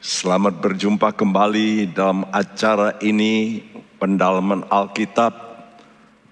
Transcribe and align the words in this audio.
Selamat 0.00 0.64
berjumpa 0.64 1.12
kembali 1.12 1.92
dalam 1.92 2.24
acara 2.32 2.96
ini 3.04 3.60
pendalaman 4.00 4.64
Alkitab 4.72 5.28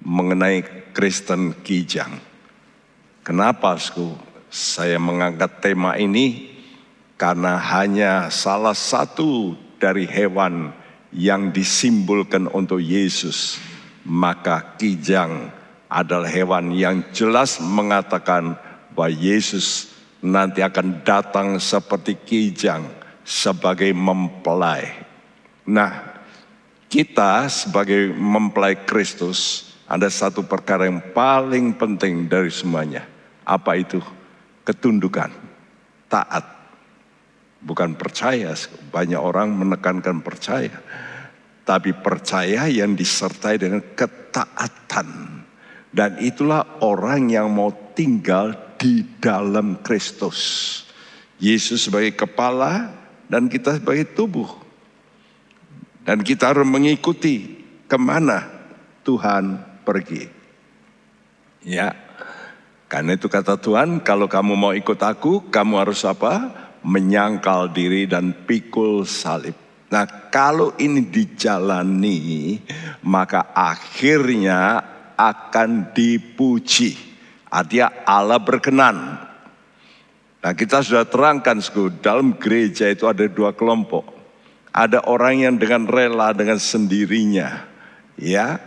mengenai 0.00 0.64
Kristen 0.96 1.52
Kijang. 1.60 2.16
Kenapa 3.20 3.76
Sku? 3.76 4.16
saya 4.48 4.96
mengangkat 4.96 5.60
tema 5.60 6.00
ini? 6.00 6.48
Karena 7.20 7.60
hanya 7.60 8.32
salah 8.32 8.72
satu 8.72 9.52
dari 9.76 10.08
hewan 10.08 10.72
yang 11.12 11.52
disimbolkan 11.52 12.48
untuk 12.48 12.80
Yesus, 12.80 13.60
maka 14.08 14.80
kijang 14.80 15.52
adalah 15.92 16.32
hewan 16.32 16.72
yang 16.72 17.04
jelas 17.12 17.60
mengatakan 17.60 18.56
bahwa 18.96 19.12
Yesus 19.12 19.92
nanti 20.24 20.64
akan 20.64 21.04
datang 21.04 21.60
seperti 21.60 22.16
kijang 22.16 22.97
sebagai 23.28 23.92
mempelai. 23.92 25.04
Nah, 25.68 26.16
kita 26.88 27.44
sebagai 27.52 28.16
mempelai 28.16 28.88
Kristus 28.88 29.68
ada 29.84 30.08
satu 30.08 30.48
perkara 30.48 30.88
yang 30.88 31.12
paling 31.12 31.76
penting 31.76 32.24
dari 32.24 32.48
semuanya. 32.48 33.04
Apa 33.44 33.76
itu? 33.76 34.00
Ketundukan, 34.64 35.28
taat. 36.08 36.56
Bukan 37.60 38.00
percaya, 38.00 38.56
banyak 38.88 39.20
orang 39.20 39.52
menekankan 39.52 40.24
percaya. 40.24 40.80
Tapi 41.68 41.92
percaya 42.00 42.64
yang 42.64 42.96
disertai 42.96 43.60
dengan 43.60 43.84
ketaatan. 43.92 45.08
Dan 45.92 46.16
itulah 46.24 46.80
orang 46.80 47.28
yang 47.28 47.52
mau 47.52 47.92
tinggal 47.92 48.56
di 48.80 49.04
dalam 49.20 49.84
Kristus. 49.84 50.40
Yesus 51.36 51.88
sebagai 51.88 52.16
kepala, 52.16 52.97
dan 53.28 53.46
kita 53.46 53.76
sebagai 53.76 54.12
tubuh. 54.16 54.48
Dan 56.04 56.24
kita 56.24 56.56
harus 56.56 56.64
mengikuti 56.64 57.60
ke 57.84 57.96
mana 58.00 58.48
Tuhan 59.04 59.60
pergi. 59.84 60.24
Ya, 61.60 61.92
karena 62.88 63.20
itu 63.20 63.28
kata 63.28 63.60
Tuhan, 63.60 64.00
kalau 64.00 64.24
kamu 64.24 64.56
mau 64.56 64.72
ikut 64.72 64.96
aku, 64.96 65.52
kamu 65.52 65.74
harus 65.84 66.08
apa? 66.08 66.48
Menyangkal 66.80 67.68
diri 67.76 68.08
dan 68.08 68.32
pikul 68.48 69.04
salib. 69.04 69.52
Nah 69.92 70.04
kalau 70.32 70.72
ini 70.80 71.04
dijalani, 71.04 72.56
maka 73.04 73.52
akhirnya 73.52 74.80
akan 75.16 75.92
dipuji. 75.92 76.96
Artinya 77.48 78.04
Allah 78.08 78.40
berkenan 78.40 79.27
Nah 80.38 80.52
kita 80.54 80.82
sudah 80.86 81.04
terangkan 81.08 81.58
dalam 81.98 82.38
gereja 82.38 82.86
itu 82.86 83.10
ada 83.10 83.26
dua 83.26 83.50
kelompok. 83.54 84.16
Ada 84.70 85.10
orang 85.10 85.42
yang 85.42 85.54
dengan 85.58 85.90
rela 85.90 86.30
dengan 86.30 86.60
sendirinya 86.62 87.66
ya 88.18 88.58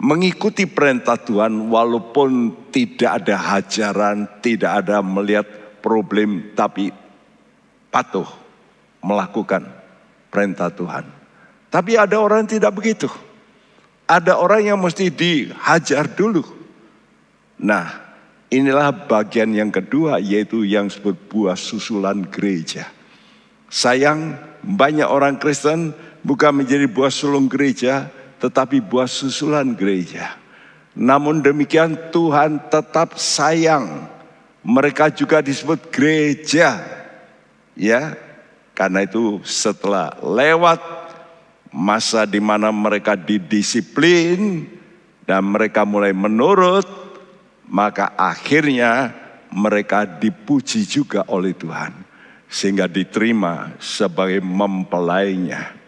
mengikuti 0.00 0.64
perintah 0.64 1.20
Tuhan 1.20 1.68
walaupun 1.68 2.54
tidak 2.72 3.22
ada 3.22 3.36
hajaran, 3.36 4.40
tidak 4.40 4.86
ada 4.86 5.04
melihat 5.04 5.44
problem 5.84 6.56
tapi 6.56 6.88
patuh 7.92 8.26
melakukan 9.04 9.68
perintah 10.32 10.72
Tuhan. 10.72 11.04
Tapi 11.70 12.00
ada 12.00 12.16
orang 12.18 12.46
yang 12.46 12.52
tidak 12.58 12.72
begitu. 12.74 13.06
Ada 14.10 14.40
orang 14.40 14.66
yang 14.66 14.78
mesti 14.80 15.06
dihajar 15.06 16.10
dulu. 16.10 16.42
Nah, 17.62 17.99
Inilah 18.50 18.90
bagian 19.06 19.54
yang 19.54 19.70
kedua 19.70 20.18
yaitu 20.18 20.66
yang 20.66 20.90
disebut 20.90 21.14
buah 21.30 21.54
susulan 21.54 22.26
gereja. 22.26 22.90
Sayang 23.70 24.34
banyak 24.66 25.06
orang 25.06 25.38
Kristen 25.38 25.94
bukan 26.26 26.58
menjadi 26.58 26.90
buah 26.90 27.14
sulung 27.14 27.46
gereja 27.46 28.10
tetapi 28.42 28.82
buah 28.82 29.06
susulan 29.06 29.78
gereja. 29.78 30.34
Namun 30.98 31.46
demikian 31.46 31.94
Tuhan 32.10 32.58
tetap 32.66 33.14
sayang. 33.14 34.10
Mereka 34.66 35.14
juga 35.14 35.40
disebut 35.40 35.88
gereja. 35.94 36.82
Ya, 37.78 38.18
karena 38.74 39.06
itu 39.06 39.40
setelah 39.46 40.12
lewat 40.20 40.82
masa 41.70 42.26
di 42.26 42.42
mana 42.42 42.74
mereka 42.74 43.14
didisiplin 43.14 44.66
dan 45.24 45.46
mereka 45.46 45.86
mulai 45.86 46.10
menurut 46.10 47.09
maka 47.70 48.12
akhirnya 48.18 49.14
mereka 49.54 50.02
dipuji 50.02 50.82
juga 50.82 51.22
oleh 51.30 51.54
Tuhan 51.54 51.94
sehingga 52.50 52.90
diterima 52.90 53.78
sebagai 53.78 54.42
mempelainya. 54.42 55.78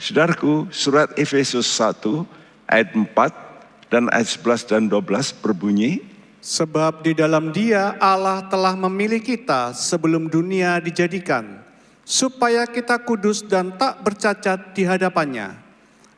Saudaraku, 0.00 0.72
surat 0.72 1.12
Efesus 1.20 1.68
1 1.76 2.24
ayat 2.64 2.96
4 2.96 3.92
dan 3.92 4.08
ayat 4.08 4.32
11 4.32 4.64
dan 4.64 4.82
12 4.88 5.44
berbunyi, 5.44 6.00
Sebab 6.40 7.04
di 7.04 7.12
dalam 7.12 7.52
dia 7.52 8.00
Allah 8.00 8.40
telah 8.48 8.72
memilih 8.72 9.20
kita 9.20 9.76
sebelum 9.76 10.24
dunia 10.24 10.80
dijadikan, 10.80 11.60
supaya 12.00 12.64
kita 12.64 12.96
kudus 13.04 13.44
dan 13.44 13.76
tak 13.76 14.00
bercacat 14.00 14.72
di 14.72 14.88
hadapannya. 14.88 15.52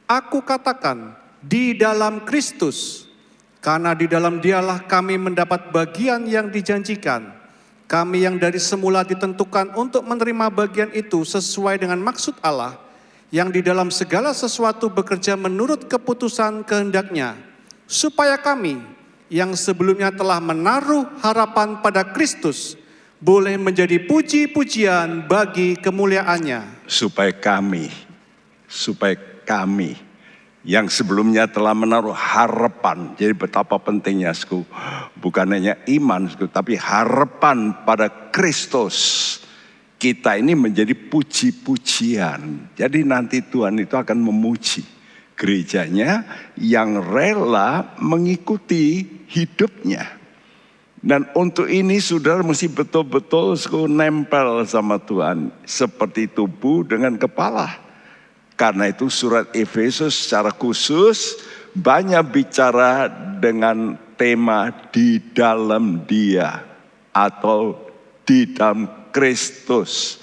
Aku 0.07 0.47
katakan, 0.47 1.19
di 1.43 1.75
dalam 1.75 2.23
Kristus, 2.23 3.11
karena 3.63 3.95
di 3.95 4.11
dalam 4.11 4.43
dialah 4.43 4.83
kami 4.91 5.15
mendapat 5.17 5.71
bagian 5.71 6.27
yang 6.27 6.51
dijanjikan. 6.51 7.31
Kami 7.87 8.27
yang 8.27 8.41
dari 8.43 8.59
semula 8.59 9.07
ditentukan 9.07 9.79
untuk 9.79 10.03
menerima 10.03 10.51
bagian 10.51 10.91
itu 10.91 11.23
sesuai 11.23 11.79
dengan 11.79 12.03
maksud 12.03 12.43
Allah, 12.43 12.75
yang 13.31 13.55
di 13.55 13.63
dalam 13.63 13.95
segala 13.95 14.35
sesuatu 14.35 14.91
bekerja 14.91 15.39
menurut 15.39 15.87
keputusan 15.87 16.67
kehendaknya, 16.67 17.39
supaya 17.87 18.35
kami 18.41 18.83
yang 19.31 19.55
sebelumnya 19.55 20.11
telah 20.11 20.43
menaruh 20.43 21.07
harapan 21.21 21.79
pada 21.85 22.03
Kristus, 22.03 22.81
boleh 23.23 23.61
menjadi 23.61 24.01
puji-pujian 24.09 25.29
bagi 25.29 25.77
kemuliaannya. 25.77 26.89
Supaya 26.89 27.31
kami, 27.31 27.93
supaya 28.67 29.21
kami 29.45 30.12
yang 30.63 30.87
sebelumnya 30.87 31.51
telah 31.51 31.75
menaruh 31.75 32.15
harapan. 32.15 33.19
Jadi 33.19 33.35
betapa 33.35 33.79
pentingnya 33.83 34.31
sku, 34.31 34.63
bukan 35.19 35.47
hanya 35.51 35.75
iman 35.91 36.31
sku, 36.31 36.47
tapi 36.47 36.79
harapan 36.79 37.75
pada 37.83 38.09
Kristus. 38.31 39.39
Kita 39.99 40.35
ini 40.35 40.59
menjadi 40.59 40.99
puji-pujian. 40.99 42.75
Jadi 42.75 43.07
nanti 43.07 43.39
Tuhan 43.39 43.79
itu 43.79 43.95
akan 43.95 44.19
memuji 44.19 44.83
gerejanya 45.39 46.27
yang 46.59 46.99
rela 46.99 47.95
mengikuti 48.03 49.07
hidupnya. 49.31 50.19
Dan 51.03 51.27
untuk 51.35 51.67
ini 51.67 51.99
saudara 51.99 52.47
mesti 52.47 52.71
betul-betul 52.71 53.59
nempel 53.91 54.63
sama 54.67 55.03
Tuhan. 55.03 55.51
Seperti 55.67 56.31
tubuh 56.31 56.87
dengan 56.87 57.19
kepala. 57.19 57.82
Karena 58.63 58.87
itu 58.87 59.11
surat 59.11 59.51
Efesus 59.59 60.15
secara 60.15 60.55
khusus 60.55 61.35
banyak 61.75 62.23
bicara 62.31 63.11
dengan 63.43 63.99
tema 64.15 64.71
di 64.95 65.19
dalam 65.35 66.07
dia 66.07 66.63
atau 67.11 67.75
di 68.23 68.55
dalam 68.55 69.11
Kristus. 69.11 70.23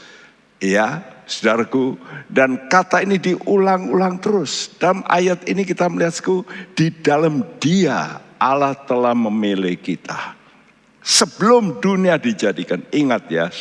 Ya, 0.63 1.03
saudaraku. 1.27 1.99
Dan 2.31 2.71
kata 2.71 3.03
ini 3.03 3.19
diulang-ulang 3.19 4.23
terus. 4.23 4.71
Dalam 4.79 5.03
ayat 5.11 5.43
ini 5.43 5.67
kita 5.67 5.91
melihatku 5.91 6.47
di 6.79 6.95
dalam 6.95 7.43
dia 7.59 8.23
Allah 8.39 8.71
telah 8.87 9.19
memilih 9.19 9.75
kita. 9.75 10.39
Sebelum 11.03 11.83
dunia 11.83 12.15
dijadikan, 12.15 12.87
ingat 12.95 13.27
ya, 13.27 13.51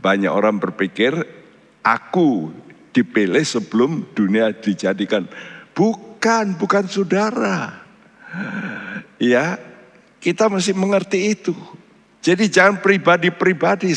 banyak 0.00 0.32
orang 0.32 0.56
berpikir 0.56 1.12
aku 1.84 2.64
dipilih 2.96 3.44
sebelum 3.44 4.08
dunia 4.16 4.56
dijadikan. 4.56 5.28
Bukan, 5.76 6.56
bukan 6.56 6.88
saudara. 6.88 7.84
Ya, 9.20 9.60
kita 10.24 10.48
mesti 10.48 10.72
mengerti 10.72 11.36
itu. 11.36 11.52
Jadi 12.24 12.48
jangan 12.48 12.80
pribadi-pribadi. 12.80 13.92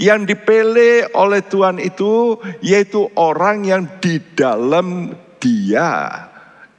Yang 0.00 0.20
dipilih 0.34 1.12
oleh 1.12 1.44
Tuhan 1.44 1.76
itu 1.78 2.40
yaitu 2.64 3.12
orang 3.14 3.68
yang 3.68 3.84
di 4.00 4.16
dalam 4.32 5.12
dia. 5.36 6.26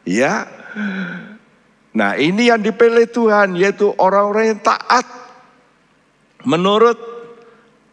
Ya. 0.03 0.49
Nah 1.93 2.17
ini 2.17 2.49
yang 2.49 2.59
dipilih 2.59 3.05
Tuhan 3.07 3.55
yaitu 3.55 3.93
orang-orang 3.95 4.57
yang 4.57 4.61
taat. 4.65 5.05
Menurut 6.43 7.13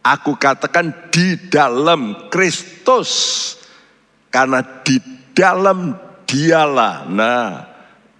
Aku 0.01 0.33
katakan 0.33 1.13
di 1.13 1.37
dalam 1.53 2.29
Kristus. 2.33 2.70
Karena 4.31 4.63
di 4.81 4.97
dalam 5.35 5.95
dialah. 6.27 7.07
Nah, 7.11 7.49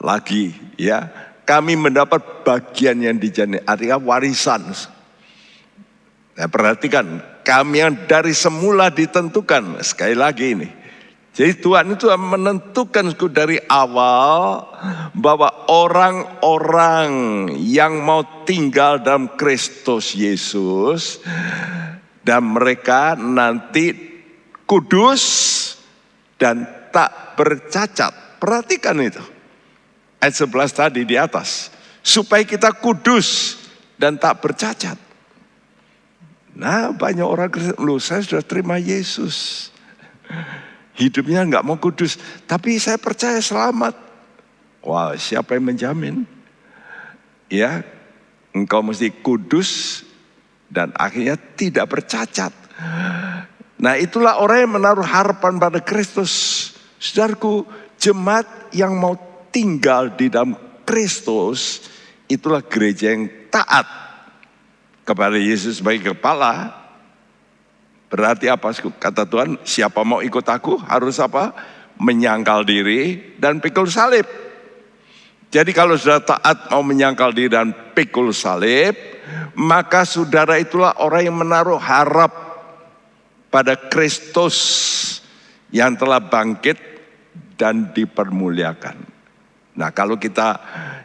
lagi 0.02 0.52
ya. 0.76 1.30
Kami 1.42 1.76
mendapat 1.76 2.48
bagian 2.48 3.02
yang 3.04 3.18
dijanjikan, 3.20 3.66
artinya 3.68 3.98
warisan. 4.00 4.72
Nah, 6.38 6.48
perhatikan, 6.48 7.20
kami 7.44 7.84
yang 7.84 8.08
dari 8.08 8.32
semula 8.32 8.88
ditentukan. 8.88 9.84
Sekali 9.84 10.16
lagi 10.16 10.46
ini. 10.56 10.70
Jadi 11.32 11.64
Tuhan 11.64 11.96
itu 11.96 12.12
menentukan 12.12 13.16
dari 13.32 13.56
awal 13.72 14.68
bahwa 15.16 15.72
orang-orang 15.72 17.12
yang 17.56 18.04
mau 18.04 18.44
tinggal 18.44 19.00
dalam 19.00 19.32
Kristus 19.40 20.12
Yesus 20.12 21.24
dan 22.28 22.52
mereka 22.52 23.16
nanti 23.16 24.11
kudus 24.72 25.24
dan 26.40 26.64
tak 26.96 27.36
bercacat. 27.36 28.40
Perhatikan 28.40 28.96
itu. 29.04 29.20
Ayat 30.24 30.48
11 30.48 30.72
tadi 30.72 31.02
di 31.04 31.20
atas. 31.20 31.68
Supaya 32.00 32.48
kita 32.48 32.72
kudus 32.80 33.60
dan 34.00 34.16
tak 34.16 34.40
bercacat. 34.40 34.96
Nah 36.56 36.96
banyak 36.96 37.28
orang 37.28 37.52
Kristen, 37.52 37.76
loh 37.84 38.00
saya 38.00 38.24
sudah 38.24 38.44
terima 38.48 38.80
Yesus. 38.80 39.70
Hidupnya 41.02 41.44
nggak 41.44 41.66
mau 41.68 41.76
kudus, 41.76 42.16
tapi 42.48 42.80
saya 42.80 42.96
percaya 42.96 43.44
selamat. 43.44 43.96
Wah 44.88 45.14
siapa 45.20 45.60
yang 45.60 45.68
menjamin? 45.68 46.24
Ya, 47.52 47.84
engkau 48.56 48.80
mesti 48.80 49.12
kudus 49.12 50.02
dan 50.72 50.96
akhirnya 50.96 51.36
tidak 51.36 51.92
bercacat. 51.92 52.54
Nah 53.82 53.98
itulah 53.98 54.38
orang 54.38 54.70
yang 54.70 54.74
menaruh 54.78 55.02
harapan 55.02 55.58
pada 55.58 55.82
Kristus. 55.82 56.32
Saudaraku, 57.02 57.66
jemaat 57.98 58.46
yang 58.70 58.94
mau 58.94 59.18
tinggal 59.50 60.14
di 60.14 60.30
dalam 60.30 60.54
Kristus, 60.86 61.90
itulah 62.30 62.62
gereja 62.62 63.10
yang 63.10 63.26
taat 63.50 63.90
kepada 65.02 65.34
Yesus 65.34 65.82
sebagai 65.82 66.14
kepala. 66.14 66.78
Berarti 68.14 68.54
apa? 68.54 68.70
Kata 69.02 69.26
Tuhan, 69.26 69.58
siapa 69.66 70.06
mau 70.06 70.22
ikut 70.22 70.46
aku 70.46 70.78
harus 70.86 71.18
apa? 71.18 71.50
Menyangkal 71.98 72.62
diri 72.62 73.34
dan 73.42 73.58
pikul 73.58 73.90
salib. 73.90 74.30
Jadi 75.50 75.74
kalau 75.74 75.98
sudah 75.98 76.22
taat 76.22 76.70
mau 76.70 76.86
menyangkal 76.86 77.34
diri 77.34 77.50
dan 77.50 77.74
pikul 77.98 78.30
salib, 78.30 78.94
maka 79.58 80.06
saudara 80.06 80.62
itulah 80.62 81.02
orang 81.02 81.28
yang 81.28 81.38
menaruh 81.42 81.82
harap 81.82 82.51
pada 83.52 83.76
Kristus 83.76 84.58
yang 85.70 86.00
telah 86.00 86.24
bangkit 86.24 86.80
dan 87.60 87.92
dipermuliakan. 87.92 88.98
Nah 89.72 89.92
kalau 89.96 90.20
kita 90.20 90.60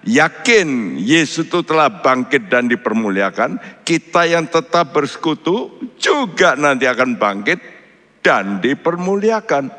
yakin 0.06 0.98
Yesus 0.98 1.46
itu 1.46 1.62
telah 1.62 1.90
bangkit 2.02 2.50
dan 2.50 2.66
dipermuliakan, 2.66 3.82
kita 3.82 4.26
yang 4.26 4.46
tetap 4.46 4.94
bersekutu 4.94 5.74
juga 5.98 6.54
nanti 6.58 6.86
akan 6.86 7.18
bangkit 7.18 7.58
dan 8.22 8.58
dipermuliakan. 8.62 9.70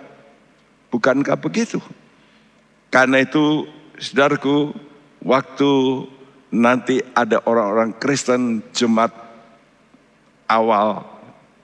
Bukankah 0.88 1.36
begitu? 1.40 1.84
Karena 2.88 3.20
itu 3.20 3.68
saudaraku, 4.00 4.72
waktu 5.20 5.72
nanti 6.56 7.04
ada 7.12 7.44
orang-orang 7.44 7.92
Kristen 8.00 8.64
jemaat 8.72 9.12
awal 10.48 11.17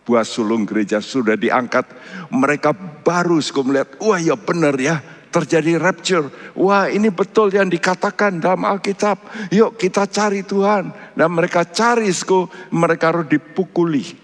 buah 0.03 0.27
sulung 0.27 0.67
gereja 0.67 0.99
sudah 0.99 1.39
diangkat, 1.39 1.87
mereka 2.31 2.75
baru 2.75 3.39
melihat, 3.39 3.95
wah 4.03 4.19
ya 4.19 4.35
benar 4.35 4.75
ya, 4.75 4.99
terjadi 5.33 5.81
rapture. 5.81 6.29
Wah 6.53 6.85
ini 6.85 7.09
betul 7.09 7.49
yang 7.49 7.65
dikatakan 7.65 8.37
dalam 8.37 8.61
Alkitab. 8.69 9.49
Yuk 9.49 9.81
kita 9.81 10.05
cari 10.05 10.45
Tuhan. 10.45 10.93
Dan 11.17 11.29
mereka 11.33 11.65
cari, 11.65 12.13
sku, 12.13 12.45
mereka 12.69 13.09
harus 13.09 13.25
dipukuli. 13.25 14.21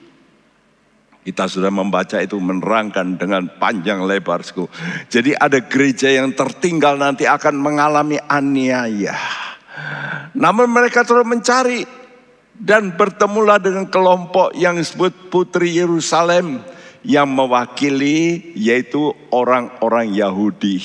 Kita 1.20 1.50
sudah 1.50 1.70
membaca 1.74 2.22
itu 2.22 2.38
menerangkan 2.38 3.18
dengan 3.18 3.50
panjang 3.58 4.06
lebar. 4.06 4.46
Sku. 4.46 4.70
Jadi 5.10 5.34
ada 5.34 5.60
gereja 5.66 6.14
yang 6.14 6.32
tertinggal 6.38 6.96
nanti 6.96 7.26
akan 7.26 7.58
mengalami 7.58 8.22
aniaya. 8.30 9.18
Namun 10.38 10.70
mereka 10.70 11.02
terus 11.02 11.26
mencari 11.26 11.84
dan 12.60 12.92
bertemulah 12.94 13.58
dengan 13.58 13.88
kelompok 13.88 14.52
yang 14.54 14.76
disebut 14.76 15.32
Putri 15.32 15.80
Yerusalem 15.80 16.60
yang 17.08 17.32
mewakili 17.32 18.52
yaitu 18.60 19.16
orang-orang 19.32 20.12
Yahudi 20.12 20.84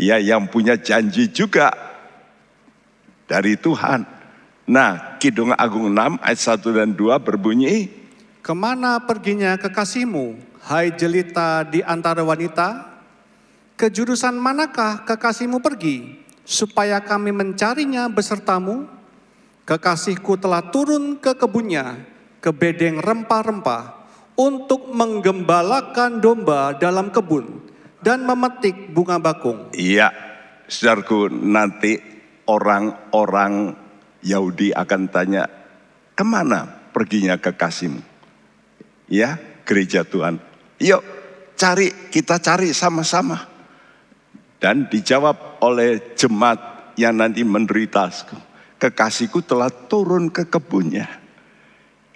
ya 0.00 0.16
yang 0.16 0.48
punya 0.48 0.80
janji 0.80 1.28
juga 1.28 1.70
dari 3.28 3.60
Tuhan. 3.60 4.08
Nah, 4.68 5.18
Kidung 5.20 5.52
Agung 5.52 5.92
6 5.92 6.22
ayat 6.22 6.40
1 6.40 6.72
dan 6.72 6.88
2 6.96 7.18
berbunyi, 7.20 7.90
Ke 8.42 8.54
mana 8.54 8.98
perginya 9.02 9.54
kekasihmu, 9.54 10.38
hai 10.66 10.90
jelita 10.94 11.62
di 11.66 11.82
antara 11.82 12.26
wanita? 12.26 12.90
Ke 13.78 13.90
jurusan 13.90 14.38
manakah 14.38 15.02
kekasihmu 15.06 15.58
pergi, 15.58 16.22
supaya 16.46 17.02
kami 17.02 17.34
mencarinya 17.34 18.06
besertamu? 18.06 19.01
Kekasihku 19.62 20.42
telah 20.42 20.74
turun 20.74 21.22
ke 21.22 21.38
kebunnya, 21.38 22.02
ke 22.42 22.50
bedeng 22.50 22.98
rempah-rempah, 22.98 24.02
untuk 24.34 24.90
menggembalakan 24.90 26.18
domba 26.18 26.74
dalam 26.74 27.14
kebun 27.14 27.62
dan 28.02 28.26
memetik 28.26 28.90
bunga 28.90 29.22
bakung. 29.22 29.70
Iya, 29.70 30.10
saudaraku 30.66 31.30
nanti 31.30 32.00
orang-orang 32.50 33.78
Yahudi 34.26 34.74
akan 34.74 35.02
tanya, 35.14 35.46
ke 36.18 36.24
mana 36.26 36.66
perginya 36.90 37.38
kekasihmu? 37.38 38.02
Ya, 39.06 39.38
gereja 39.62 40.02
Tuhan. 40.02 40.42
Yuk, 40.82 41.02
cari, 41.54 42.10
kita 42.10 42.42
cari 42.42 42.74
sama-sama. 42.74 43.46
Dan 44.58 44.90
dijawab 44.90 45.62
oleh 45.62 46.14
jemaat 46.18 46.94
yang 46.98 47.18
nanti 47.18 47.42
menderita. 47.42 48.10
Kekasihku 48.82 49.46
telah 49.46 49.70
turun 49.70 50.26
ke 50.26 50.42
kebunnya. 50.50 51.06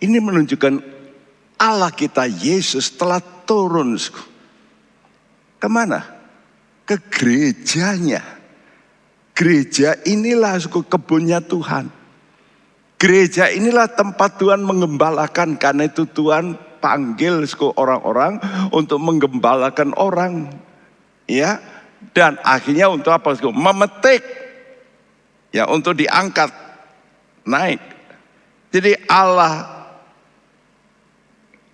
Ini 0.02 0.18
menunjukkan 0.18 0.82
Allah 1.62 1.94
kita 1.94 2.26
Yesus 2.26 2.90
telah 2.98 3.22
turun. 3.22 3.94
Ke 5.62 5.68
mana? 5.70 6.02
Ke 6.82 6.98
gerejanya. 6.98 8.18
Gereja 9.36 9.94
inilah 10.08 10.58
suku 10.58 10.82
kebunnya 10.90 11.38
Tuhan. 11.38 11.86
Gereja 12.98 13.52
inilah 13.52 13.86
tempat 13.92 14.40
Tuhan 14.40 14.64
mengembalakan 14.64 15.60
karena 15.60 15.86
itu 15.86 16.08
Tuhan 16.08 16.56
panggil 16.82 17.46
suku 17.46 17.78
orang-orang 17.78 18.42
untuk 18.74 18.98
menggembalakan 18.98 19.94
orang. 19.94 20.50
Ya, 21.30 21.62
dan 22.10 22.40
akhirnya 22.42 22.88
untuk 22.88 23.12
apa? 23.12 23.36
Memetik. 23.38 24.45
Ya, 25.56 25.64
untuk 25.64 25.96
diangkat 25.96 26.52
naik. 27.48 27.80
Jadi 28.68 28.92
Allah 29.08 29.88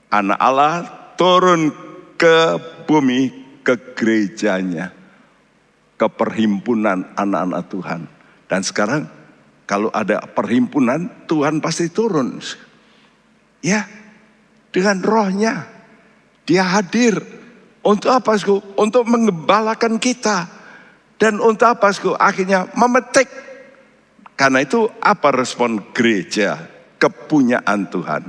anak 0.07 0.39
Allah 0.39 0.87
turun 1.19 1.75
ke 2.15 2.63
bumi, 2.87 3.35
ke 3.67 3.75
gerejanya, 3.99 4.95
ke 5.99 6.07
perhimpunan 6.07 7.11
anak-anak 7.19 7.63
Tuhan. 7.75 8.01
Dan 8.47 8.61
sekarang 8.63 9.03
kalau 9.67 9.91
ada 9.91 10.23
perhimpunan, 10.31 11.27
Tuhan 11.27 11.59
pasti 11.59 11.91
turun. 11.91 12.39
Ya, 13.67 13.89
dengan 14.71 15.03
rohnya. 15.03 15.67
Dia 16.47 16.67
hadir. 16.79 17.19
Untuk 17.83 18.15
apa, 18.15 18.35
Sku? 18.39 18.63
Untuk 18.79 19.11
mengembalakan 19.11 19.99
kita. 19.99 20.47
Dan 21.19 21.43
untuk 21.43 21.67
apa, 21.67 21.91
Sku? 21.91 22.15
Akhirnya 22.15 22.71
memetik. 22.79 23.52
Karena 24.43 24.59
itu 24.59 24.91
apa 24.99 25.31
respon 25.31 25.95
gereja? 25.95 26.59
Kepunyaan 26.99 27.87
Tuhan. 27.87 28.27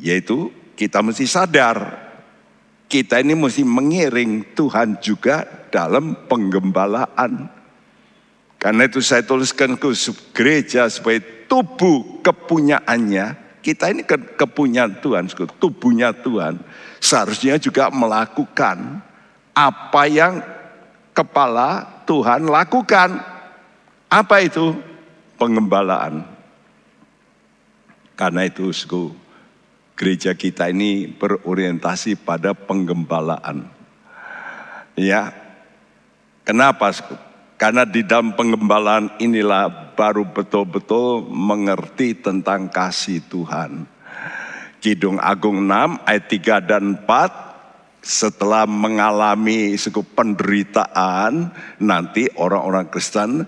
Yaitu 0.00 0.48
kita 0.72 1.04
mesti 1.04 1.28
sadar, 1.28 1.76
kita 2.88 3.20
ini 3.20 3.36
mesti 3.36 3.60
mengiring 3.60 4.56
Tuhan 4.56 4.96
juga 5.04 5.44
dalam 5.68 6.24
penggembalaan. 6.24 7.52
Karena 8.56 8.82
itu 8.88 9.04
saya 9.04 9.20
tuliskan 9.20 9.76
ke 9.76 9.92
gereja 10.32 10.88
sebagai 10.88 11.44
tubuh 11.44 12.24
kepunyaannya. 12.24 13.60
Kita 13.60 13.92
ini 13.92 14.08
ke 14.08 14.40
kepunyaan 14.40 15.04
Tuhan, 15.04 15.28
tubuhnya 15.60 16.16
Tuhan. 16.16 16.64
Seharusnya 16.96 17.60
juga 17.60 17.92
melakukan 17.92 19.04
apa 19.52 20.02
yang 20.08 20.40
kepala 21.12 22.00
Tuhan 22.08 22.48
lakukan. 22.48 23.20
Apa 24.08 24.40
itu? 24.40 24.88
Pengembalaan. 25.40 26.28
Karena 28.12 28.44
itu, 28.44 28.68
gereja 29.96 30.36
kita 30.36 30.68
ini 30.68 31.08
berorientasi 31.08 32.20
pada 32.20 32.52
penggembalaan. 32.52 33.64
Ya, 35.00 35.32
kenapa? 36.44 36.92
Karena 37.56 37.88
di 37.88 38.04
dalam 38.04 38.36
penggembalaan 38.36 39.16
inilah 39.16 39.96
baru 39.96 40.28
betul-betul 40.28 41.28
mengerti 41.28 42.16
tentang 42.16 42.68
kasih 42.68 43.24
Tuhan. 43.28 43.84
Kidung 44.80 45.20
Agung 45.20 45.68
6 45.68 46.08
ayat 46.08 46.24
3 46.28 46.64
dan 46.64 46.84
4 47.04 47.50
setelah 48.00 48.64
mengalami 48.64 49.76
suku 49.76 50.00
penderitaan 50.16 51.52
nanti 51.84 52.32
orang-orang 52.32 52.88
Kristen 52.88 53.44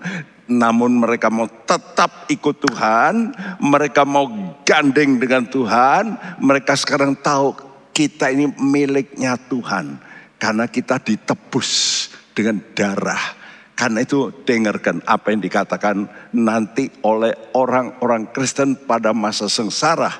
namun 0.47 0.99
mereka 0.99 1.31
mau 1.31 1.47
tetap 1.47 2.27
ikut 2.27 2.59
Tuhan, 2.59 3.31
mereka 3.63 4.03
mau 4.03 4.27
gandeng 4.67 5.15
dengan 5.15 5.47
Tuhan, 5.47 6.17
mereka 6.43 6.75
sekarang 6.75 7.15
tahu 7.15 7.55
kita 7.95 8.33
ini 8.33 8.51
miliknya 8.59 9.39
Tuhan 9.39 10.01
karena 10.41 10.67
kita 10.67 10.99
ditebus 10.99 11.71
dengan 12.35 12.59
darah. 12.75 13.39
Karena 13.73 14.05
itu 14.05 14.29
dengarkan 14.45 15.01
apa 15.01 15.33
yang 15.33 15.41
dikatakan 15.41 16.05
nanti 16.35 16.93
oleh 17.01 17.33
orang-orang 17.57 18.29
Kristen 18.29 18.77
pada 18.77 19.17
masa 19.17 19.49
sengsara. 19.49 20.13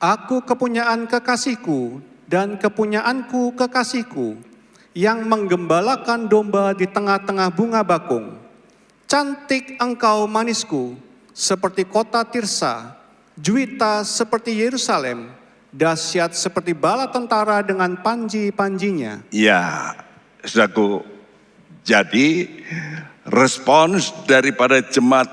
Aku 0.00 0.40
kepunyaan 0.40 1.04
kekasihku 1.04 2.00
dan 2.24 2.56
kepunyaanku 2.56 3.52
kekasihku 3.60 4.40
yang 4.96 5.26
menggembalakan 5.26 6.30
domba 6.30 6.72
di 6.72 6.88
tengah-tengah 6.88 7.52
bunga 7.52 7.84
bakung. 7.84 8.43
Cantik 9.14 9.78
engkau 9.78 10.26
manisku, 10.26 10.98
seperti 11.30 11.86
kota 11.86 12.26
Tirsa, 12.26 12.98
juwita 13.38 14.02
seperti 14.02 14.58
Yerusalem, 14.58 15.30
dahsyat 15.70 16.34
seperti 16.34 16.74
bala 16.74 17.06
tentara 17.06 17.62
dengan 17.62 17.94
panji-panjinya. 17.94 19.22
Ya, 19.30 19.94
saudaraku, 20.42 21.06
jadi 21.86 22.58
respons 23.22 24.10
daripada 24.26 24.82
jemaat 24.82 25.30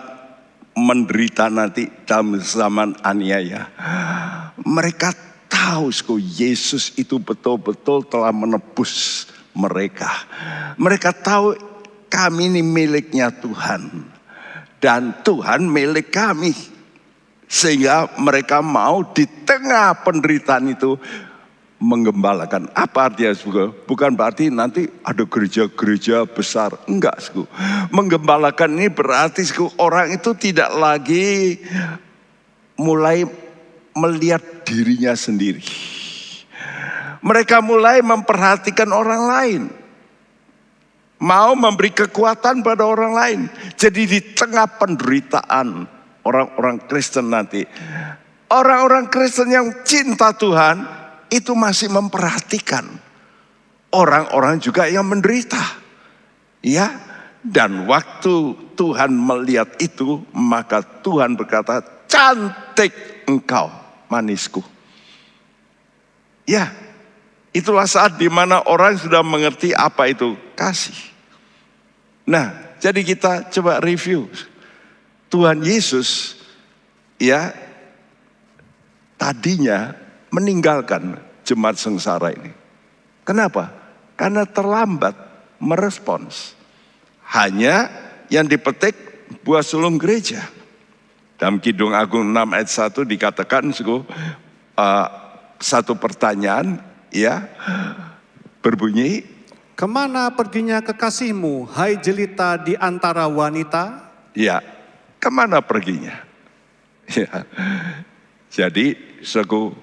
menderita 0.77 1.49
nanti 1.49 1.89
dalam 2.05 2.37
zaman 2.37 2.93
aniaya. 3.01 3.65
Mereka 4.61 5.09
tahu 5.49 5.89
suku 5.89 6.21
Yesus 6.21 6.93
itu 7.01 7.17
betul-betul 7.17 8.05
telah 8.05 8.29
menebus 8.29 9.25
mereka. 9.57 10.21
Mereka 10.77 11.17
tahu 11.17 11.70
kami 12.11 12.51
ini 12.51 12.59
miliknya 12.59 13.31
Tuhan. 13.31 14.11
Dan 14.83 15.23
Tuhan 15.23 15.63
milik 15.71 16.11
kami. 16.11 16.51
Sehingga 17.47 18.11
mereka 18.19 18.59
mau 18.59 19.07
di 19.07 19.23
tengah 19.47 20.03
penderitaan 20.03 20.75
itu 20.75 20.99
menggembalakan. 21.81 22.69
Apa 22.77 23.09
artinya 23.09 23.33
suku? 23.33 23.73
Bukan 23.89 24.13
berarti 24.13 24.53
nanti 24.53 24.85
ada 25.01 25.25
gereja-gereja 25.25 26.29
besar. 26.29 26.77
Enggak 26.85 27.17
suku. 27.17 27.49
Menggembalakan 27.89 28.77
ini 28.77 28.87
berarti 28.91 29.41
suku 29.41 29.73
orang 29.81 30.13
itu 30.13 30.37
tidak 30.37 30.69
lagi 30.77 31.57
mulai 32.77 33.25
melihat 33.97 34.39
dirinya 34.63 35.17
sendiri. 35.17 35.65
Mereka 37.21 37.61
mulai 37.61 38.01
memperhatikan 38.01 38.89
orang 38.93 39.23
lain. 39.27 39.61
Mau 41.21 41.53
memberi 41.53 41.93
kekuatan 41.93 42.65
pada 42.65 42.81
orang 42.81 43.13
lain. 43.13 43.39
Jadi 43.77 44.09
di 44.09 44.19
tengah 44.33 44.65
penderitaan 44.81 45.85
orang-orang 46.25 46.81
Kristen 46.89 47.29
nanti. 47.29 47.61
Orang-orang 48.49 49.07
Kristen 49.07 49.53
yang 49.53 49.85
cinta 49.85 50.33
Tuhan 50.33 50.81
itu 51.31 51.55
masih 51.55 51.87
memperhatikan 51.93 52.83
orang-orang 53.93 54.59
juga 54.59 54.87
yang 54.87 55.07
menderita. 55.07 55.61
Ya, 56.61 56.93
dan 57.41 57.89
waktu 57.89 58.53
Tuhan 58.77 59.11
melihat 59.13 59.73
itu, 59.81 60.21
maka 60.29 60.81
Tuhan 60.81 61.33
berkata, 61.33 61.81
"Cantik 62.05 63.25
engkau, 63.25 63.71
manisku." 64.11 64.61
Ya, 66.45 66.69
itulah 67.49 67.85
saat 67.85 68.17
di 68.17 68.29
mana 68.29 68.61
orang 68.65 68.97
sudah 68.97 69.25
mengerti 69.25 69.73
apa 69.73 70.09
itu 70.09 70.37
kasih. 70.53 71.10
Nah, 72.31 72.79
jadi 72.79 73.03
kita 73.03 73.51
coba 73.51 73.83
review. 73.83 74.31
Tuhan 75.27 75.59
Yesus 75.59 76.39
ya 77.19 77.51
tadinya 79.19 79.91
meninggalkan 80.31 81.19
jemaat 81.43 81.75
sengsara 81.75 82.31
ini. 82.31 82.55
Kenapa? 83.27 83.75
Karena 84.15 84.47
terlambat 84.47 85.13
merespons. 85.59 86.55
Hanya 87.35 87.91
yang 88.31 88.47
dipetik 88.47 88.95
buah 89.43 89.63
sulung 89.63 89.99
gereja. 89.99 90.47
Dalam 91.35 91.59
Kidung 91.59 91.91
Agung 91.91 92.31
6 92.31 92.55
ayat 92.55 92.69
1 92.71 93.11
dikatakan 93.11 93.63
uh, 93.75 95.07
satu 95.59 95.95
pertanyaan 95.99 96.79
ya 97.11 97.49
berbunyi 98.61 99.25
Ke 99.81 99.89
mana 99.89 100.29
perginya 100.29 100.77
kekasihmu, 100.77 101.65
hai 101.73 101.97
jelita 101.97 102.53
di 102.53 102.77
antara 102.77 103.25
wanita? 103.25 104.13
Ya, 104.37 104.61
ke 105.17 105.25
mana 105.33 105.57
perginya? 105.57 106.21
Ya. 107.09 107.49
Jadi, 108.53 108.93
suku 109.25 109.73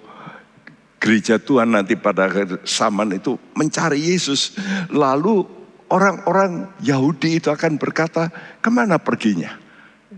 gereja 1.02 1.42
Tuhan 1.42 1.74
nanti 1.74 1.98
pada 1.98 2.30
zaman 2.62 3.18
itu 3.18 3.42
mencari 3.58 4.14
Yesus. 4.14 4.54
Lalu 4.86 5.42
orang-orang 5.90 6.70
Yahudi 6.78 7.42
itu 7.42 7.50
akan 7.50 7.74
berkata, 7.74 8.30
ke 8.62 8.70
mana 8.70 9.02
perginya? 9.02 9.58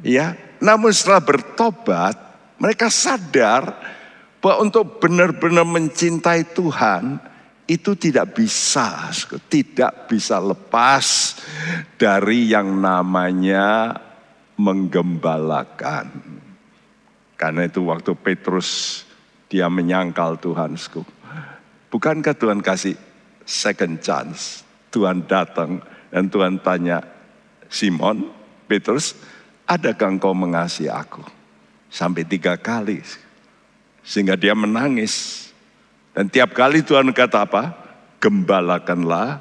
Ya, 0.04 0.36
namun 0.60 0.92
setelah 0.92 1.24
bertobat, 1.24 2.20
mereka 2.60 2.92
sadar 2.92 3.80
bahwa 4.44 4.60
untuk 4.60 5.00
benar-benar 5.00 5.64
mencintai 5.64 6.52
Tuhan, 6.52 7.29
itu 7.70 7.94
tidak 7.94 8.34
bisa, 8.34 9.14
tidak 9.46 10.10
bisa 10.10 10.42
lepas 10.42 11.38
dari 11.94 12.50
yang 12.50 12.82
namanya 12.82 13.94
menggembalakan. 14.58 16.10
Karena 17.38 17.70
itu 17.70 17.86
waktu 17.86 18.10
Petrus 18.18 19.02
dia 19.46 19.70
menyangkal 19.70 20.42
Tuhan, 20.42 20.74
bukankah 21.94 22.34
Tuhan 22.34 22.58
kasih 22.58 22.98
second 23.46 24.02
chance? 24.02 24.66
Tuhan 24.90 25.30
datang 25.30 25.78
dan 26.10 26.26
Tuhan 26.26 26.58
tanya, 26.66 27.06
Simon, 27.70 28.34
Petrus, 28.66 29.14
adakah 29.62 30.18
engkau 30.18 30.34
mengasihi 30.34 30.90
aku? 30.90 31.22
Sampai 31.86 32.26
tiga 32.26 32.58
kali. 32.58 32.98
Sehingga 34.02 34.34
dia 34.34 34.58
menangis. 34.58 35.46
Dan 36.10 36.26
tiap 36.26 36.52
kali 36.52 36.82
Tuhan 36.82 37.10
kata 37.14 37.46
apa? 37.46 37.62
Gembalakanlah 38.18 39.40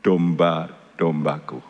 domba-dombaku. 0.00 1.60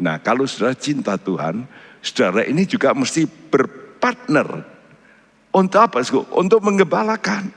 Nah 0.00 0.16
kalau 0.22 0.46
sudah 0.48 0.72
cinta 0.72 1.18
Tuhan, 1.20 1.66
saudara 2.00 2.46
ini 2.46 2.64
juga 2.64 2.94
mesti 2.96 3.26
berpartner. 3.26 4.64
Untuk 5.50 5.80
apa? 5.82 5.98
Untuk 6.38 6.62
menggembalakan. 6.62 7.50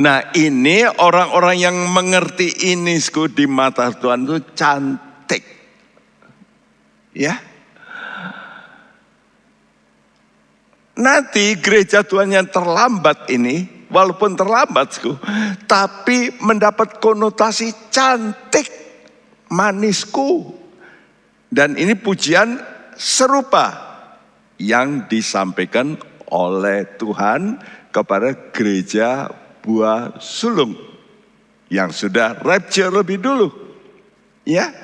Nah 0.00 0.34
ini 0.34 0.86
orang-orang 0.86 1.56
yang 1.62 1.76
mengerti 1.90 2.74
ini 2.74 2.98
di 3.34 3.46
mata 3.46 3.90
Tuhan 3.94 4.26
itu 4.26 4.38
cantik. 4.54 5.42
Ya, 7.10 7.42
Nanti 11.00 11.56
gereja 11.56 12.04
Tuhan 12.04 12.36
yang 12.36 12.44
terlambat 12.52 13.32
ini, 13.32 13.88
walaupun 13.88 14.36
terlambat, 14.36 15.00
tapi 15.64 16.36
mendapat 16.44 17.00
konotasi 17.00 17.72
cantik, 17.88 18.68
manisku. 19.48 20.60
Dan 21.50 21.74
ini 21.80 21.96
pujian 21.96 22.60
serupa 22.94 23.90
yang 24.60 25.08
disampaikan 25.08 25.96
oleh 26.30 26.86
Tuhan 27.00 27.58
kepada 27.90 28.52
gereja 28.54 29.32
buah 29.64 30.20
sulung 30.22 30.78
yang 31.72 31.90
sudah 31.90 32.38
rapture 32.44 32.92
lebih 32.92 33.18
dulu. 33.18 33.59
Ya, 34.50 34.74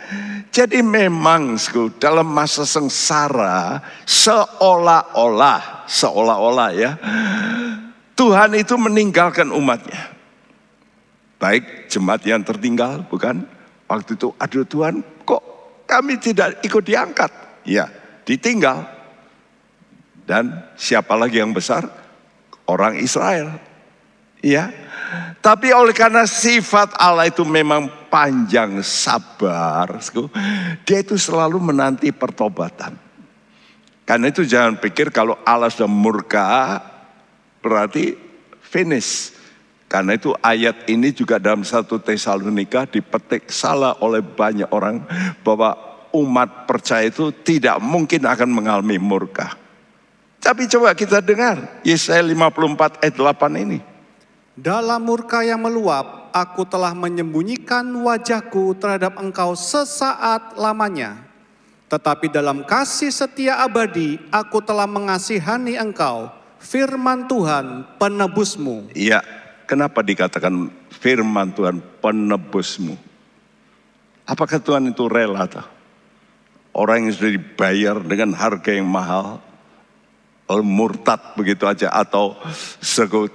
jadi 0.55 0.79
memang 0.79 1.59
dalam 1.99 2.31
masa 2.31 2.63
sengsara 2.63 3.83
seolah-olah, 4.07 5.91
seolah-olah 5.91 6.71
ya, 6.71 6.95
Tuhan 8.15 8.55
itu 8.55 8.79
meninggalkan 8.79 9.51
umatnya. 9.51 10.15
Baik 11.43 11.91
jemaat 11.91 12.23
yang 12.23 12.47
tertinggal, 12.47 13.03
bukan? 13.11 13.43
Waktu 13.91 14.15
itu, 14.15 14.31
aduh 14.39 14.63
Tuhan, 14.63 15.03
kok 15.27 15.43
kami 15.83 16.15
tidak 16.23 16.63
ikut 16.63 16.87
diangkat? 16.87 17.35
Ya, 17.67 17.91
ditinggal. 18.23 18.87
Dan 20.31 20.63
siapa 20.79 21.19
lagi 21.19 21.43
yang 21.43 21.51
besar? 21.51 21.91
Orang 22.71 23.03
Israel. 23.03 23.66
Ya, 24.47 24.71
tapi 25.43 25.75
oleh 25.75 25.91
karena 25.91 26.23
sifat 26.23 26.95
Allah 26.99 27.27
itu 27.27 27.43
memang 27.43 27.87
panjang 28.07 28.83
sabar, 28.87 29.99
dia 30.87 30.99
itu 31.03 31.19
selalu 31.19 31.59
menanti 31.59 32.11
pertobatan. 32.15 32.95
Karena 34.07 34.31
itu 34.31 34.47
jangan 34.47 34.79
pikir 34.79 35.11
kalau 35.11 35.35
Allah 35.43 35.67
sudah 35.67 35.91
murka 35.91 36.79
berarti 37.59 38.15
finish. 38.63 39.35
Karena 39.87 40.19
itu 40.19 40.35
ayat 40.43 40.87
ini 40.91 41.15
juga 41.15 41.39
dalam 41.39 41.63
satu 41.63 42.03
Tesalonika 42.03 42.87
dipetik 42.91 43.51
salah 43.51 43.99
oleh 44.03 44.23
banyak 44.23 44.67
orang 44.71 45.03
bahwa 45.47 45.79
umat 46.11 46.67
percaya 46.67 47.07
itu 47.07 47.31
tidak 47.31 47.79
mungkin 47.79 48.27
akan 48.27 48.51
mengalami 48.51 48.99
murka. 48.99 49.55
Tapi 50.43 50.67
coba 50.71 50.95
kita 50.95 51.23
dengar 51.23 51.83
Yesaya 51.87 52.23
54 52.23 53.03
ayat 53.03 53.15
8 53.15 53.63
ini. 53.63 53.96
Dalam 54.57 55.05
murka 55.05 55.45
yang 55.45 55.61
meluap, 55.61 56.33
aku 56.33 56.65
telah 56.65 56.97
menyembunyikan 56.97 57.85
wajahku 57.93 58.73
terhadap 58.81 59.21
engkau 59.21 59.53
sesaat 59.53 60.57
lamanya. 60.57 61.21
Tetapi 61.93 62.33
dalam 62.33 62.65
kasih 62.65 63.13
setia 63.13 63.61
abadi, 63.61 64.17
aku 64.33 64.65
telah 64.65 64.89
mengasihani 64.89 65.77
engkau, 65.77 66.33
firman 66.57 67.29
Tuhan 67.29 67.85
penebusmu. 68.01 68.97
Iya, 68.97 69.21
kenapa 69.69 70.01
dikatakan 70.01 70.73
firman 70.89 71.53
Tuhan 71.53 71.85
penebusmu? 72.01 72.97
Apakah 74.25 74.57
Tuhan 74.57 74.89
itu 74.89 75.05
rela? 75.05 75.45
Orang 76.73 77.05
yang 77.05 77.13
sudah 77.13 77.33
dibayar 77.37 77.97
dengan 78.01 78.33
harga 78.33 78.73
yang 78.73 78.89
mahal, 78.89 79.39
murtad 80.63 81.35
begitu 81.35 81.67
aja 81.67 81.91
atau 81.91 82.39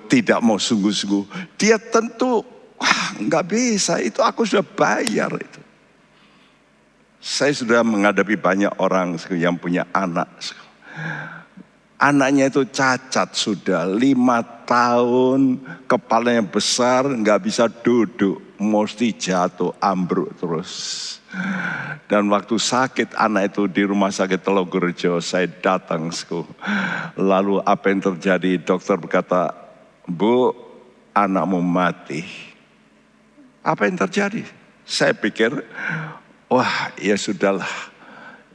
tidak 0.07 0.39
mau 0.39 0.55
sungguh-sungguh, 0.55 1.55
dia 1.59 1.75
tentu 1.75 2.43
wah 2.79 3.07
nggak 3.19 3.45
bisa 3.45 3.99
itu 3.99 4.23
aku 4.23 4.47
sudah 4.47 4.63
bayar 4.63 5.31
itu. 5.35 5.61
Saya 7.21 7.53
sudah 7.53 7.85
menghadapi 7.85 8.33
banyak 8.33 8.81
orang 8.81 9.13
yang 9.37 9.53
punya 9.53 9.85
anak. 9.93 10.25
Anaknya 12.01 12.49
itu 12.49 12.65
cacat 12.65 13.37
sudah 13.37 13.85
lima 13.85 14.41
tahun, 14.65 15.61
kepalanya 15.85 16.41
besar, 16.41 17.05
nggak 17.05 17.45
bisa 17.45 17.69
duduk, 17.69 18.57
mesti 18.57 19.13
jatuh, 19.13 19.77
ambruk 19.77 20.33
terus. 20.41 21.20
Dan 22.11 22.27
waktu 22.27 22.59
sakit 22.59 23.15
anak 23.15 23.55
itu 23.55 23.63
di 23.71 23.87
rumah 23.87 24.11
sakit 24.11 24.43
Telogorejo, 24.43 25.23
saya 25.23 25.47
datang. 25.47 26.11
Lalu 27.15 27.63
apa 27.63 27.85
yang 27.87 28.03
terjadi? 28.03 28.59
Dokter 28.59 28.99
berkata, 28.99 29.55
Bu, 30.03 30.51
anakmu 31.15 31.63
mati. 31.63 32.27
Apa 33.63 33.87
yang 33.87 33.95
terjadi? 33.95 34.43
Saya 34.83 35.15
pikir, 35.15 35.55
Wah 36.51 36.91
ya 36.99 37.15
sudahlah 37.15 37.71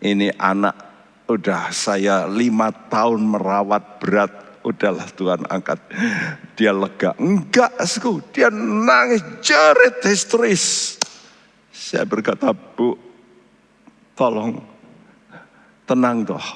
ini 0.05 0.29
anak 0.37 0.77
udah 1.33 1.73
saya 1.73 2.29
lima 2.29 2.69
tahun 2.93 3.25
merawat 3.25 4.05
berat 4.05 4.33
udahlah 4.61 5.09
Tuhan 5.17 5.49
angkat 5.49 5.81
dia 6.61 6.77
lega 6.77 7.17
enggak 7.17 7.73
asku 7.81 8.21
dia 8.37 8.53
nangis 8.53 9.25
jerit 9.41 10.05
histeris 10.05 11.01
saya 11.77 12.09
berkata 12.09 12.57
bu 12.57 12.97
tolong 14.17 14.57
tenang 15.85 16.25
toh 16.25 16.47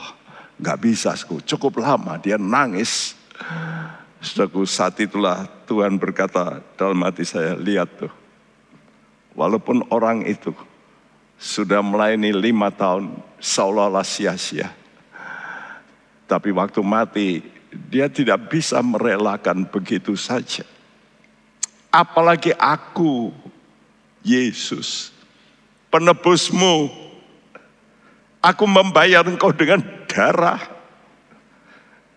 nggak 0.57 0.81
bisa 0.81 1.13
asku 1.13 1.45
cukup 1.45 1.85
lama 1.85 2.17
dia 2.17 2.41
nangis 2.41 3.21
Saudaraku 4.21 4.69
saat 4.69 5.01
itulah 5.01 5.49
Tuhan 5.65 5.97
berkata 5.97 6.61
dalam 6.77 7.01
hati 7.09 7.25
saya 7.25 7.57
lihat 7.57 7.89
tuh 8.05 8.13
walaupun 9.33 9.89
orang 9.89 10.29
itu 10.29 10.53
sudah 11.41 11.81
melayani 11.81 12.37
lima 12.37 12.69
tahun 12.69 13.17
seolah-olah 13.41 14.05
sia-sia. 14.05 14.69
Tapi 16.29 16.53
waktu 16.53 16.81
mati 16.85 17.41
dia 17.89 18.13
tidak 18.13 18.53
bisa 18.53 18.79
merelakan 18.85 19.65
begitu 19.65 20.15
saja. 20.21 20.69
Apalagi 21.91 22.55
aku, 22.55 23.35
Yesus, 24.23 25.10
penebusmu. 25.91 26.89
Aku 28.41 28.65
membayar 28.65 29.21
engkau 29.27 29.53
dengan 29.53 29.85
darah. 30.09 30.63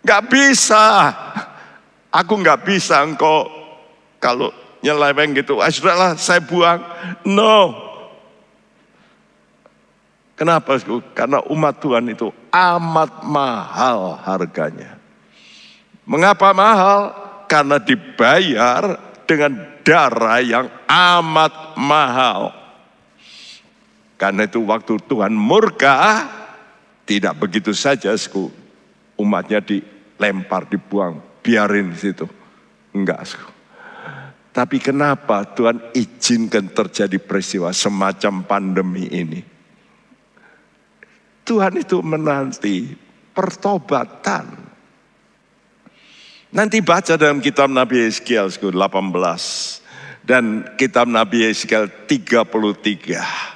Gak 0.07 0.23
bisa. 0.31 1.11
Aku 2.13 2.39
gak 2.39 2.63
bisa 2.63 3.03
engkau 3.03 3.49
kalau 4.23 4.53
nyeleweng 4.79 5.35
gitu. 5.35 5.59
Ah, 5.59 5.67
sudahlah 5.67 6.15
saya 6.15 6.39
buang. 6.39 6.79
No, 7.27 7.83
Kenapa? 10.33 10.81
Karena 11.13 11.39
umat 11.45 11.77
Tuhan 11.77 12.09
itu 12.09 12.33
amat 12.49 13.21
mahal 13.21 14.17
harganya. 14.25 14.97
Mengapa 16.09 16.51
mahal? 16.51 17.13
Karena 17.45 17.77
dibayar 17.77 18.97
dengan 19.29 19.61
darah 19.85 20.41
yang 20.41 20.67
amat 20.89 21.77
mahal. 21.77 22.62
Karena 24.23 24.47
itu 24.47 24.63
waktu 24.63 25.03
Tuhan 25.03 25.35
murka, 25.35 26.23
tidak 27.03 27.43
begitu 27.43 27.75
saja 27.75 28.15
sku. 28.15 28.63
umatnya 29.19 29.59
dilempar, 29.59 30.65
dibuang, 30.71 31.19
biarin 31.43 31.91
di 31.91 31.99
situ. 31.99 32.23
Enggak 32.95 33.19
sku. 33.27 33.47
Tapi 34.55 34.79
kenapa 34.79 35.43
Tuhan 35.51 35.91
izinkan 35.91 36.71
terjadi 36.71 37.19
peristiwa 37.19 37.75
semacam 37.75 38.47
pandemi 38.47 39.11
ini? 39.11 39.43
Tuhan 41.43 41.83
itu 41.83 41.99
menanti 41.99 42.95
pertobatan. 43.35 44.45
Nanti 46.55 46.79
baca 46.79 47.19
dalam 47.19 47.43
kitab 47.43 47.67
Nabi 47.67 48.07
Yeskiel 48.07 48.47
18 48.47 48.71
dan 50.23 50.63
kitab 50.79 51.11
Nabi 51.11 51.51
Yeskiel 51.51 51.91
33. 52.07 53.53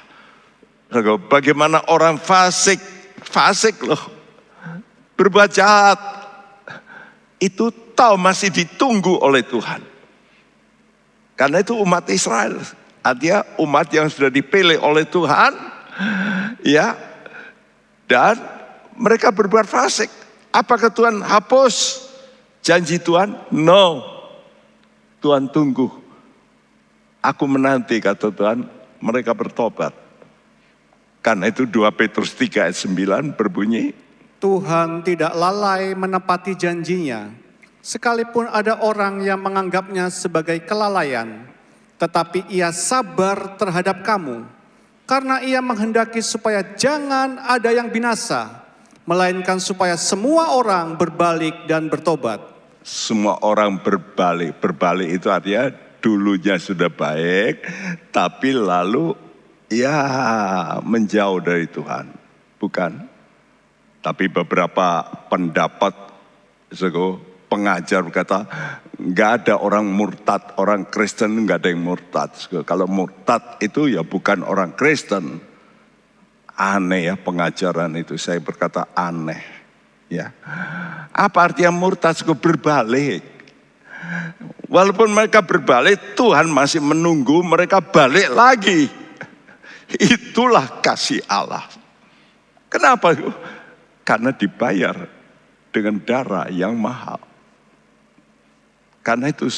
Bagaimana 1.28 1.84
orang 1.92 2.16
fasik, 2.16 2.80
fasik 3.20 3.84
loh, 3.84 4.00
berbuat 5.20 5.52
jahat. 5.52 6.00
Itu 7.36 7.70
tahu 7.92 8.16
masih 8.16 8.48
ditunggu 8.50 9.20
oleh 9.20 9.44
Tuhan. 9.44 9.84
Karena 11.38 11.62
itu 11.62 11.76
umat 11.78 12.08
Israel, 12.10 12.58
artinya 13.04 13.46
umat 13.62 13.86
yang 13.94 14.10
sudah 14.10 14.26
dipilih 14.32 14.82
oleh 14.82 15.06
Tuhan, 15.06 15.54
ya 16.66 16.98
dan 18.08 18.40
mereka 18.98 19.30
berbuat 19.30 19.68
fasik. 19.68 20.10
Apakah 20.50 20.90
Tuhan 20.90 21.22
hapus 21.22 22.08
janji 22.64 22.98
Tuhan? 22.98 23.36
No. 23.54 24.02
Tuhan 25.22 25.46
tunggu. 25.52 25.92
Aku 27.22 27.44
menanti 27.44 28.00
kata 28.00 28.32
Tuhan 28.32 28.66
mereka 28.98 29.36
bertobat. 29.36 30.07
Karena 31.28 31.52
itu 31.52 31.68
2 31.68 31.92
Petrus 31.92 32.32
3 32.32 32.72
ayat 32.72 32.76
9 32.88 33.36
berbunyi. 33.36 33.92
Tuhan 34.40 35.04
tidak 35.04 35.36
lalai 35.36 35.92
menepati 35.92 36.56
janjinya. 36.56 37.28
Sekalipun 37.84 38.48
ada 38.48 38.80
orang 38.80 39.20
yang 39.20 39.36
menganggapnya 39.36 40.08
sebagai 40.08 40.56
kelalaian. 40.64 41.44
Tetapi 42.00 42.48
ia 42.48 42.72
sabar 42.72 43.60
terhadap 43.60 44.00
kamu 44.08 44.48
karena 45.04 45.44
ia 45.44 45.60
menghendaki 45.60 46.24
supaya 46.24 46.64
jangan 46.80 47.36
ada 47.44 47.76
yang 47.76 47.92
binasa, 47.92 48.64
melainkan 49.04 49.60
supaya 49.60 50.00
semua 50.00 50.56
orang 50.56 50.96
berbalik 50.96 51.68
dan 51.68 51.92
bertobat. 51.92 52.40
Semua 52.80 53.36
orang 53.44 53.76
berbalik, 53.84 54.64
berbalik 54.64 55.12
itu 55.12 55.28
artinya 55.28 55.68
dulunya 56.00 56.56
sudah 56.56 56.88
baik, 56.88 57.68
tapi 58.16 58.56
lalu 58.56 59.27
ya 59.68 59.96
menjauh 60.80 61.40
dari 61.44 61.68
Tuhan, 61.68 62.12
bukan? 62.56 62.92
Tapi 64.00 64.24
beberapa 64.32 65.04
pendapat, 65.28 65.94
pengajar 67.48 68.00
berkata, 68.04 68.48
nggak 68.96 69.30
ada 69.42 69.54
orang 69.60 69.84
murtad, 69.88 70.56
orang 70.56 70.88
Kristen 70.88 71.44
nggak 71.44 71.64
ada 71.64 71.68
yang 71.72 71.82
murtad. 71.84 72.30
Kalau 72.64 72.88
murtad 72.88 73.60
itu 73.60 73.88
ya 73.92 74.04
bukan 74.04 74.44
orang 74.44 74.72
Kristen. 74.76 75.44
Aneh 76.58 77.06
ya 77.06 77.14
pengajaran 77.14 77.94
itu, 77.94 78.18
saya 78.18 78.42
berkata 78.42 78.90
aneh. 78.96 79.44
Ya, 80.08 80.32
apa 81.12 81.52
artinya 81.52 81.70
murtad? 81.70 82.16
Berbalik. 82.24 83.22
Walaupun 84.68 85.12
mereka 85.12 85.44
berbalik, 85.44 86.16
Tuhan 86.16 86.48
masih 86.48 86.80
menunggu 86.80 87.44
mereka 87.44 87.80
balik 87.84 88.32
lagi. 88.32 88.88
Itulah 89.96 90.84
kasih 90.84 91.24
Allah. 91.24 91.64
Kenapa? 92.68 93.16
Karena 94.04 94.28
dibayar 94.36 95.08
dengan 95.72 95.96
darah 96.04 96.52
yang 96.52 96.76
mahal. 96.76 97.20
Karena 99.00 99.32
itu 99.32 99.48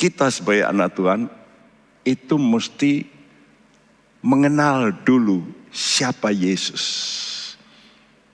kita 0.00 0.32
sebagai 0.32 0.64
anak 0.64 0.96
Tuhan 0.96 1.28
itu 2.08 2.40
mesti 2.40 3.04
mengenal 4.24 4.96
dulu 5.04 5.44
siapa 5.68 6.32
Yesus. 6.32 6.84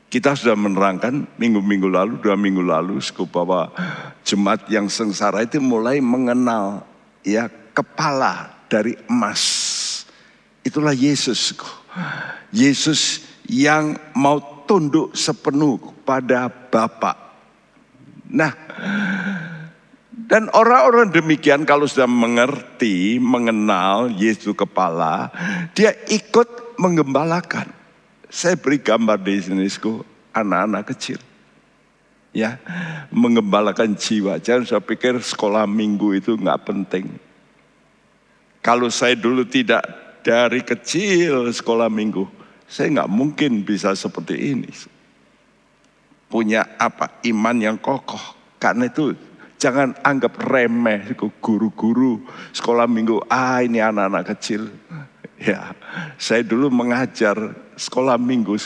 Kita 0.07 0.39
sudah 0.39 0.55
menerangkan 0.55 1.27
minggu-minggu 1.35 1.91
lalu, 1.91 2.23
dua 2.23 2.39
minggu 2.39 2.63
lalu, 2.63 3.03
bahwa 3.27 3.75
jemaat 4.23 4.63
yang 4.71 4.87
sengsara 4.87 5.43
itu 5.43 5.59
mulai 5.59 5.99
mengenal 5.99 6.87
ya 7.27 7.51
kepala 7.75 8.55
dari 8.71 8.95
emas. 9.11 9.43
Itulah 10.67 10.91
Yesus. 10.91 11.55
Yesus 12.51 13.23
yang 13.47 13.95
mau 14.19 14.67
tunduk 14.67 15.15
sepenuh 15.15 15.79
pada 16.03 16.51
Bapa. 16.51 17.15
Nah, 18.27 18.51
dan 20.27 20.51
orang-orang 20.51 21.15
demikian 21.15 21.63
kalau 21.63 21.87
sudah 21.87 22.11
mengerti, 22.11 23.23
mengenal 23.23 24.11
Yesus 24.11 24.59
kepala, 24.59 25.31
dia 25.71 25.95
ikut 26.11 26.75
menggembalakan. 26.83 27.71
Saya 28.27 28.59
beri 28.59 28.83
gambar 28.83 29.23
di 29.23 29.39
sini, 29.39 29.71
anak-anak 30.35 30.83
kecil. 30.91 31.23
Ya, 32.35 32.61
mengembalakan 33.15 33.97
jiwa. 33.97 34.43
Jangan 34.43 34.67
saya 34.67 34.83
pikir 34.83 35.23
sekolah 35.23 35.65
minggu 35.65 36.19
itu 36.19 36.37
nggak 36.37 36.69
penting. 36.69 37.07
Kalau 38.61 38.91
saya 38.93 39.17
dulu 39.17 39.47
tidak 39.47 40.06
dari 40.27 40.67
kecil 40.67 41.55
sekolah 41.55 41.87
minggu, 41.87 42.27
saya 42.67 42.91
nggak 42.91 43.13
mungkin 43.15 43.63
bisa 43.63 43.95
seperti 43.95 44.59
ini. 44.59 44.75
Punya 46.27 46.67
apa? 46.83 47.23
Iman 47.23 47.63
yang 47.63 47.79
kokoh. 47.79 48.35
Karena 48.59 48.91
itu 48.91 49.15
jangan 49.55 49.95
anggap 50.03 50.35
remeh 50.43 51.15
guru-guru 51.39 52.27
sekolah 52.51 52.91
minggu. 52.91 53.23
Ah 53.31 53.63
ini 53.63 53.79
anak-anak 53.79 54.35
kecil. 54.35 54.67
Ya, 55.39 55.79
saya 56.19 56.43
dulu 56.43 56.75
mengajar 56.75 57.55
sekolah 57.79 58.19
minggu. 58.19 58.59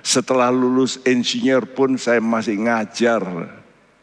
Setelah 0.00 0.48
lulus 0.48 0.96
insinyur 1.04 1.68
pun 1.68 2.00
saya 2.00 2.24
masih 2.24 2.64
ngajar 2.64 3.20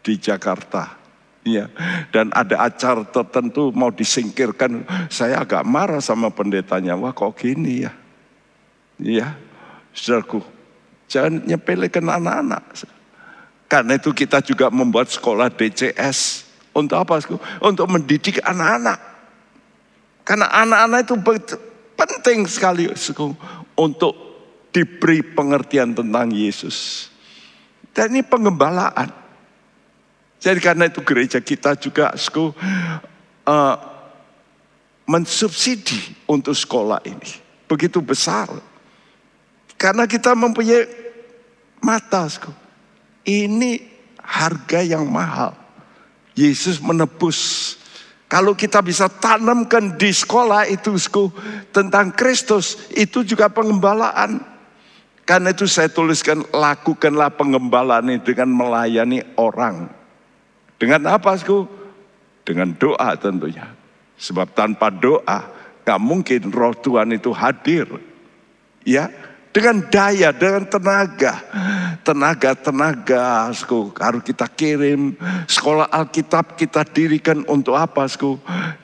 di 0.06 0.22
Jakarta. 0.22 1.01
Ya, 1.41 1.73
dan 2.13 2.30
ada 2.38 2.69
acara 2.69 3.01
tertentu 3.01 3.73
mau 3.73 3.89
disingkirkan, 3.89 4.86
saya 5.10 5.41
agak 5.41 5.65
marah 5.65 5.97
sama 5.97 6.30
pendetanya. 6.30 6.93
Wah 6.93 7.10
kok 7.17 7.34
gini 7.34 7.82
ya? 7.82 7.91
Ya, 9.01 9.34
saudaraku, 9.89 10.45
jangan 11.10 11.41
nyepelekan 11.41 12.06
anak-anak. 12.06 12.62
Karena 13.65 13.97
itu 13.97 14.13
kita 14.13 14.43
juga 14.45 14.69
membuat 14.69 15.10
sekolah 15.10 15.49
DCS. 15.49 16.45
Untuk 16.77 17.01
apa? 17.01 17.17
Untuk 17.63 17.89
mendidik 17.89 18.38
anak-anak. 18.45 18.99
Karena 20.21 20.45
anak-anak 20.51 20.99
itu 21.10 21.15
penting 21.97 22.45
sekali 22.45 22.86
untuk 23.73 24.13
diberi 24.69 25.25
pengertian 25.25 25.97
tentang 25.97 26.30
Yesus. 26.30 27.10
Dan 27.97 28.13
ini 28.13 28.21
pengembalaan. 28.21 29.21
Jadi 30.41 30.58
karena 30.58 30.89
itu 30.89 31.06
gereja 31.06 31.38
kita 31.38 31.77
juga 31.77 32.10
uh, 33.45 33.75
mensubsidi 35.06 36.17
untuk 36.25 36.58
sekolah 36.58 37.06
ini. 37.06 37.30
Begitu 37.69 38.01
besar. 38.01 38.49
Karena 39.77 40.10
kita 40.10 40.34
mempunyai 40.34 40.89
mata. 41.77 42.25
Sku. 42.25 42.49
Ini 43.21 43.77
harga 44.17 44.82
yang 44.82 45.06
mahal. 45.06 45.54
Yesus 46.34 46.82
menebus 46.82 47.77
kalau 48.32 48.56
kita 48.56 48.80
bisa 48.80 49.12
tanamkan 49.12 49.99
di 49.99 50.08
sekolah 50.08 50.63
itu 50.71 50.95
tentang 51.75 52.15
Kristus, 52.15 52.80
itu 52.95 53.27
juga 53.27 53.51
pengembalaan. 53.51 54.39
Karena 55.27 55.51
itu 55.51 55.67
saya 55.67 55.91
tuliskan 55.91 56.47
lakukanlah 56.56 57.27
pengembalaan 57.36 58.08
ini 58.08 58.23
dengan 58.23 58.47
melayani 58.56 59.19
orang. 59.36 60.01
Dengan 60.82 61.13
apa 61.13 61.38
sku? 61.38 61.70
Dengan 62.41 62.74
doa 62.74 63.13
tentunya. 63.13 63.70
Sebab 64.17 64.58
tanpa 64.58 64.89
doa 64.89 65.46
gak 65.86 66.02
mungkin 66.02 66.50
roh 66.50 66.74
Tuhan 66.74 67.13
itu 67.13 67.30
hadir. 67.30 67.86
Ya, 68.82 69.13
dengan 69.54 69.86
daya, 69.94 70.34
dengan 70.34 70.65
tenaga. 70.65 71.38
Tenaga-tenaga 72.02 73.54
harus 74.02 74.26
kita 74.26 74.50
kirim. 74.50 75.13
Sekolah 75.46 75.86
Alkitab 75.86 76.58
kita 76.58 76.82
dirikan 76.82 77.46
untuk 77.46 77.78
apa? 77.78 78.10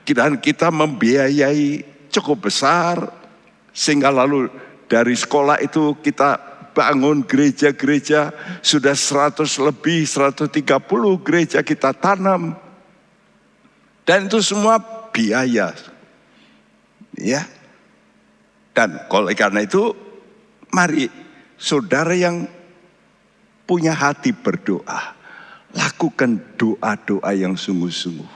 Dan 0.06 0.38
kita 0.38 0.70
membiayai 0.70 1.82
cukup 2.14 2.46
besar. 2.46 3.10
Sehingga 3.74 4.14
lalu 4.14 4.54
dari 4.86 5.18
sekolah 5.18 5.66
itu 5.66 5.98
kita 6.06 6.57
bangun 6.78 7.26
gereja-gereja. 7.26 8.30
Sudah 8.62 8.94
100 8.94 9.50
lebih, 9.58 10.06
130 10.06 10.54
gereja 11.26 11.66
kita 11.66 11.98
tanam. 11.98 12.54
Dan 14.06 14.30
itu 14.30 14.38
semua 14.46 14.78
biaya. 15.10 15.74
Ya. 17.18 17.50
Dan 18.78 19.02
oleh 19.10 19.34
karena 19.34 19.66
itu 19.66 20.08
Mari 20.68 21.08
saudara 21.56 22.12
yang 22.12 22.44
punya 23.64 23.96
hati 23.96 24.36
berdoa, 24.36 25.16
lakukan 25.72 26.44
doa-doa 26.60 27.32
yang 27.34 27.56
sungguh-sungguh. 27.56 28.36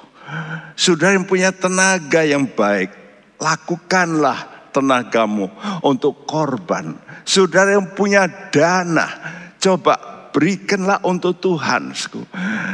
Saudara 0.79 1.19
yang 1.19 1.27
punya 1.27 1.51
tenaga 1.51 2.23
yang 2.23 2.47
baik, 2.47 2.89
lakukanlah 3.35 4.60
tenagamu 4.71 5.51
untuk 5.85 6.25
korban. 6.25 6.97
Saudara 7.27 7.77
yang 7.77 7.93
punya 7.93 8.25
dana, 8.49 9.07
coba 9.61 10.27
berikanlah 10.33 11.03
untuk 11.05 11.37
Tuhan. 11.37 11.93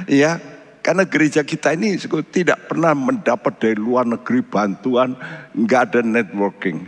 Ya, 0.07 0.39
karena 0.86 1.03
gereja 1.03 1.43
kita 1.43 1.75
ini 1.75 1.99
tidak 2.31 2.71
pernah 2.71 2.95
mendapat 2.95 3.60
dari 3.60 3.75
luar 3.75 4.07
negeri 4.07 4.39
bantuan, 4.45 5.19
nggak 5.51 5.81
ada 5.91 6.01
networking. 6.05 6.88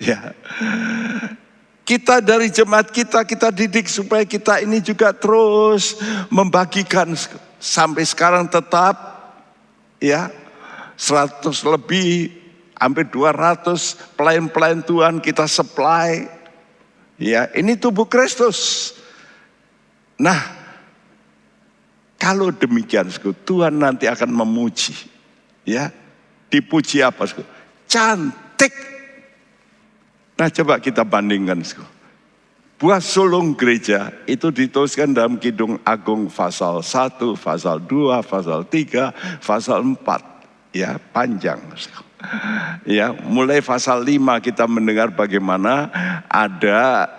Ya, 0.00 0.32
kita 1.84 2.24
dari 2.24 2.48
jemaat 2.48 2.88
kita, 2.88 3.26
kita 3.28 3.52
didik 3.52 3.90
supaya 3.90 4.24
kita 4.24 4.64
ini 4.64 4.80
juga 4.80 5.12
terus 5.12 6.00
membagikan 6.32 7.12
sampai 7.60 8.08
sekarang 8.08 8.48
tetap 8.48 8.96
ya 10.00 10.32
100 10.96 11.44
lebih 11.68 12.39
hampir 12.80 13.06
200 13.12 14.16
pelayan-pelayan 14.16 14.82
Tuhan 14.82 15.14
kita 15.20 15.44
supply. 15.44 16.26
Ya, 17.20 17.52
ini 17.52 17.76
tubuh 17.76 18.08
Kristus. 18.08 18.90
Nah, 20.16 20.40
kalau 22.16 22.48
demikian, 22.48 23.12
Tuhan 23.44 23.76
nanti 23.76 24.08
akan 24.08 24.32
memuji. 24.32 24.96
Ya, 25.68 25.92
dipuji 26.48 27.04
apa? 27.04 27.28
Cantik 27.84 28.90
Nah 30.40 30.48
coba 30.48 30.80
kita 30.80 31.04
bandingkan. 31.04 31.60
Buah 32.80 33.04
sulung 33.04 33.52
gereja 33.52 34.08
itu 34.24 34.48
dituliskan 34.48 35.12
dalam 35.12 35.36
Kidung 35.36 35.76
Agung 35.84 36.32
pasal 36.32 36.80
1, 36.80 37.36
pasal 37.36 37.84
2, 37.84 38.24
pasal 38.24 38.64
3, 38.64 39.12
pasal 39.44 39.84
4. 39.84 40.72
Ya, 40.72 40.96
panjang. 40.96 41.60
Ya, 42.88 43.12
mulai 43.12 43.60
pasal 43.60 44.04
5 44.04 44.40
kita 44.40 44.64
mendengar 44.64 45.12
bagaimana 45.12 45.92
ada 46.26 47.12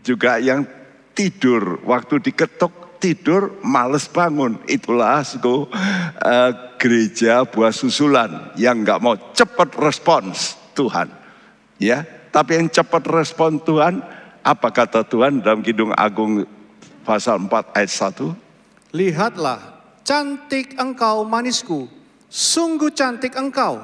juga 0.00 0.40
yang 0.40 0.64
tidur 1.12 1.82
waktu 1.84 2.22
diketuk 2.22 3.00
tidur 3.02 3.58
males 3.62 4.06
bangun. 4.10 4.58
Itulah 4.66 5.22
suku 5.22 5.66
uh, 5.68 6.50
gereja 6.78 7.46
buah 7.46 7.74
susulan 7.74 8.54
yang 8.58 8.82
nggak 8.82 9.00
mau 9.02 9.14
cepat 9.34 9.74
respons 9.78 10.58
Tuhan. 10.74 11.10
Ya, 11.78 12.02
tapi 12.34 12.58
yang 12.58 12.66
cepat 12.70 13.06
respon 13.06 13.62
Tuhan, 13.62 14.02
apa 14.42 14.68
kata 14.74 15.06
Tuhan 15.06 15.42
dalam 15.42 15.62
Kidung 15.62 15.94
Agung 15.94 16.42
pasal 17.06 17.38
4 17.38 17.76
ayat 17.78 17.90
1? 17.90 18.94
Lihatlah, 18.94 19.60
cantik 20.02 20.74
engkau 20.74 21.22
manisku, 21.22 21.86
sungguh 22.28 22.92
cantik 22.92 23.34
engkau, 23.34 23.80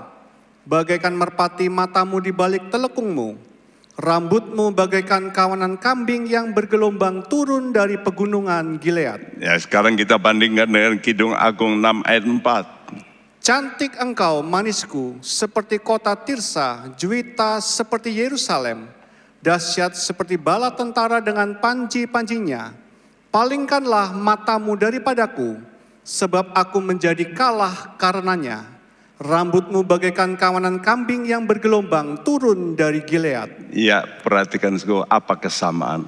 bagaikan 0.69 1.17
merpati 1.17 1.73
matamu 1.73 2.21
di 2.21 2.31
balik 2.31 2.69
telekungmu, 2.69 3.37
rambutmu 3.97 4.73
bagaikan 4.73 5.33
kawanan 5.33 5.81
kambing 5.81 6.29
yang 6.29 6.53
bergelombang 6.53 7.25
turun 7.29 7.73
dari 7.73 7.97
pegunungan 7.97 8.77
Gilead. 8.81 9.41
Ya, 9.41 9.57
sekarang 9.57 9.97
kita 9.97 10.21
bandingkan 10.21 10.69
dengan 10.69 10.97
Kidung 11.01 11.33
Agung 11.33 11.81
6 11.81 12.05
ayat 12.05 12.25
4. 12.25 13.45
Cantik 13.45 14.01
engkau 14.01 14.41
manisku 14.41 15.21
seperti 15.21 15.77
kota 15.77 16.17
Tirsa, 16.17 16.89
juwita 16.97 17.61
seperti 17.61 18.09
Yerusalem, 18.09 18.89
dahsyat 19.45 19.93
seperti 19.93 20.41
bala 20.41 20.73
tentara 20.73 21.21
dengan 21.21 21.53
panji-panjinya. 21.61 22.73
Palingkanlah 23.29 24.17
matamu 24.17 24.81
daripadaku, 24.81 25.61
sebab 26.05 26.53
aku 26.53 26.79
menjadi 26.85 27.25
kalah 27.33 27.97
karenanya. 27.97 28.77
Rambutmu 29.15 29.87
bagaikan 29.89 30.37
kawanan 30.37 30.85
kambing 30.85 31.25
yang 31.25 31.49
bergelombang 31.49 32.21
turun 32.27 32.77
dari 32.77 33.01
Gilead. 33.09 33.73
Iya, 33.73 34.05
perhatikan 34.21 34.77
apa 35.09 35.41
kesamaan 35.41 36.05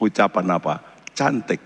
ucapan 0.00 0.46
apa? 0.54 0.80
Cantik. 1.12 1.60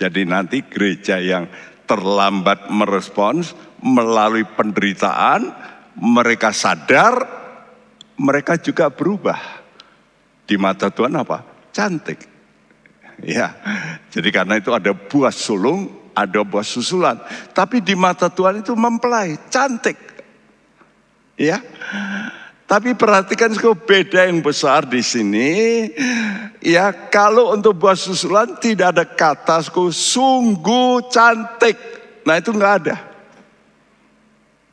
Jadi 0.00 0.26
nanti 0.26 0.64
gereja 0.66 1.20
yang 1.22 1.46
terlambat 1.86 2.72
merespons 2.72 3.54
melalui 3.84 4.48
penderitaan, 4.48 5.52
mereka 6.00 6.50
sadar, 6.50 7.20
mereka 8.16 8.56
juga 8.58 8.88
berubah. 8.90 9.60
Di 10.48 10.58
mata 10.58 10.90
Tuhan 10.90 11.14
apa? 11.14 11.46
Cantik. 11.70 12.26
Ya, 13.20 13.52
jadi 14.08 14.32
karena 14.32 14.56
itu 14.56 14.72
ada 14.72 14.96
buah 14.96 15.28
sulung, 15.28 15.99
ada 16.26 16.40
buah 16.44 16.66
susulan. 16.66 17.16
Tapi 17.56 17.80
di 17.80 17.96
mata 17.96 18.28
Tuhan 18.28 18.60
itu 18.60 18.76
mempelai, 18.76 19.36
cantik. 19.48 19.96
Ya, 21.40 21.64
tapi 22.70 22.94
perhatikan 22.94 23.50
beda 23.82 24.30
yang 24.30 24.38
besar 24.38 24.86
di 24.86 25.02
sini. 25.02 25.90
Ya 26.62 26.94
kalau 26.94 27.50
untuk 27.50 27.74
buah 27.74 27.98
susulan 27.98 28.62
tidak 28.62 28.94
ada 28.94 29.02
kata 29.02 29.58
sungguh 29.90 31.10
cantik. 31.10 31.74
Nah 32.22 32.38
itu 32.38 32.54
nggak 32.54 32.74
ada. 32.84 32.96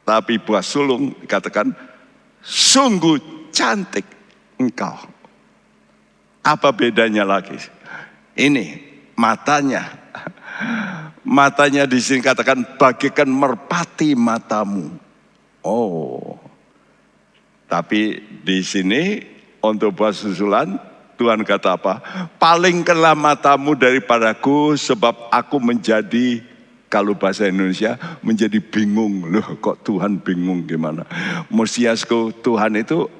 Tapi 0.05 0.38
buah 0.38 0.62
sulung 0.62 1.10
dikatakan 1.25 1.73
sungguh 2.45 3.49
cantik 3.49 4.05
engkau. 4.62 4.93
Apa 6.45 6.69
bedanya 6.69 7.25
lagi? 7.25 7.57
Ini 8.38 8.77
matanya. 9.17 10.07
Matanya 11.28 11.84
di 11.84 12.00
sini 12.00 12.24
katakan 12.24 12.80
bagikan 12.80 13.28
merpati 13.28 14.15
matamu. 14.15 14.96
Oh. 15.62 16.39
Tapi 17.67 18.24
di 18.48 18.63
sini 18.63 19.20
untuk 19.60 19.91
buah 19.91 20.15
susulan 20.15 20.80
Tuhan 21.20 21.43
kata 21.43 21.76
apa? 21.76 22.00
Palingkanlah 22.39 23.17
matamu 23.17 23.76
daripadaku 23.76 24.80
sebab 24.80 25.28
aku 25.34 25.60
menjadi 25.60 26.39
kalau 26.88 27.15
bahasa 27.15 27.48
Indonesia 27.48 28.00
menjadi 28.24 28.63
bingung 28.63 29.28
loh 29.28 29.60
kok 29.60 29.84
Tuhan 29.84 30.24
bingung 30.24 30.63
gimana 30.63 31.04
Musiasku 31.52 32.32
Tuhan 32.39 32.80
itu 32.80 33.12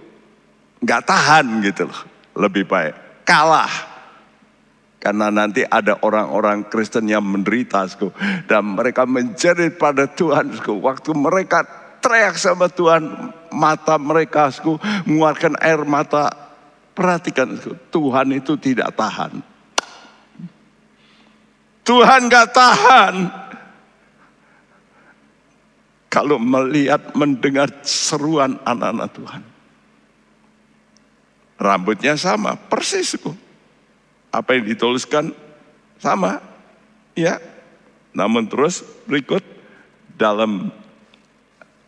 nggak 0.80 1.04
tahan 1.04 1.46
gitu 1.64 1.92
loh 1.92 2.02
lebih 2.40 2.64
baik 2.64 2.96
kalah 3.28 3.70
karena 5.08 5.32
nanti 5.32 5.64
ada 5.64 6.04
orang-orang 6.04 6.68
Kristen 6.68 7.08
yang 7.08 7.24
menderita 7.24 7.88
dan 8.44 8.76
mereka 8.76 9.08
menjerit 9.08 9.80
pada 9.80 10.04
Tuhan 10.04 10.52
waktu 10.84 11.16
mereka 11.16 11.64
teriak 12.04 12.36
sama 12.36 12.68
Tuhan 12.68 13.32
mata 13.56 13.96
mereka 13.96 14.52
mengeluarkan 15.08 15.56
air 15.64 15.80
mata 15.88 16.28
perhatikan 16.92 17.56
Tuhan 17.88 18.36
itu 18.36 18.60
tidak 18.60 18.92
tahan 19.00 19.40
Tuhan 21.88 22.28
gak 22.28 22.48
tahan 22.52 23.16
kalau 26.12 26.42
melihat, 26.42 27.14
mendengar 27.14 27.70
seruan 27.86 28.58
anak-anak 28.66 29.10
Tuhan. 29.14 29.42
Rambutnya 31.62 32.18
sama, 32.18 32.58
persis 32.58 33.14
kok. 33.22 33.47
Apa 34.30 34.58
yang 34.58 34.68
dituliskan 34.68 35.32
sama, 35.98 36.44
ya. 37.18 37.42
Namun 38.14 38.50
terus 38.50 38.82
berikut 39.06 39.42
dalam 40.18 40.74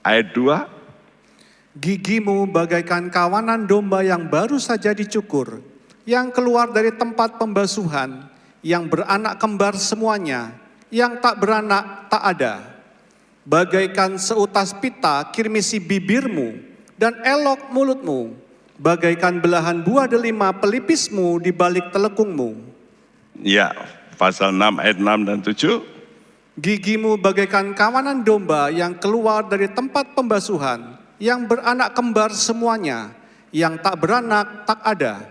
ayat 0.06 0.32
2. 0.34 1.80
Gigimu 1.80 2.49
bagaikan 2.49 3.08
kawanan 3.13 3.69
domba 3.69 4.02
yang 4.02 4.28
baru 4.28 4.58
saja 4.58 4.91
dicukur, 4.91 5.62
yang 6.04 6.34
keluar 6.34 6.73
dari 6.73 6.91
tempat 6.91 7.38
pembasuhan, 7.38 8.28
yang 8.65 8.89
beranak 8.89 9.38
kembar 9.38 9.78
semuanya, 9.78 10.52
yang 10.89 11.21
tak 11.21 11.39
beranak 11.39 12.10
tak 12.10 12.23
ada 12.25 12.80
bagaikan 13.49 14.21
seutas 14.21 14.78
pita 14.78 15.25
kirmisi 15.34 15.82
bibirmu 15.82 16.54
dan 17.02 17.17
elok 17.25 17.73
mulutmu, 17.73 18.38
bagaikan 18.80 19.44
belahan 19.44 19.84
buah 19.84 20.08
delima 20.08 20.56
pelipismu 20.56 21.44
di 21.44 21.52
balik 21.52 21.92
telekungmu. 21.92 22.56
Ya, 23.44 23.76
pasal 24.15 24.56
6 24.56 24.80
ayat 24.80 24.98
6 24.98 25.28
dan 25.28 25.39
7. 25.44 26.00
Gigimu 26.60 27.15
bagaikan 27.20 27.72
kawanan 27.72 28.24
domba 28.24 28.68
yang 28.68 28.96
keluar 29.00 29.48
dari 29.48 29.72
tempat 29.72 30.12
pembasuhan, 30.15 31.00
yang 31.20 31.48
beranak 31.48 31.96
kembar 31.96 32.36
semuanya, 32.36 33.15
yang 33.56 33.80
tak 33.80 34.00
beranak 34.00 34.68
tak 34.68 34.80
ada. 34.84 35.24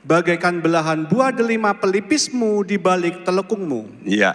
Bagaikan 0.00 0.64
belahan 0.64 1.04
buah 1.04 1.28
delima 1.28 1.76
pelipismu 1.76 2.64
di 2.64 2.80
balik 2.80 3.20
telekungmu. 3.28 4.08
Ya, 4.08 4.32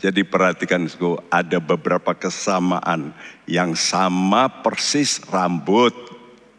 jadi 0.00 0.24
perhatikan 0.24 0.88
ada 1.28 1.60
beberapa 1.60 2.16
kesamaan 2.16 3.12
yang 3.44 3.76
sama 3.76 4.48
persis 4.48 5.20
rambut, 5.28 5.92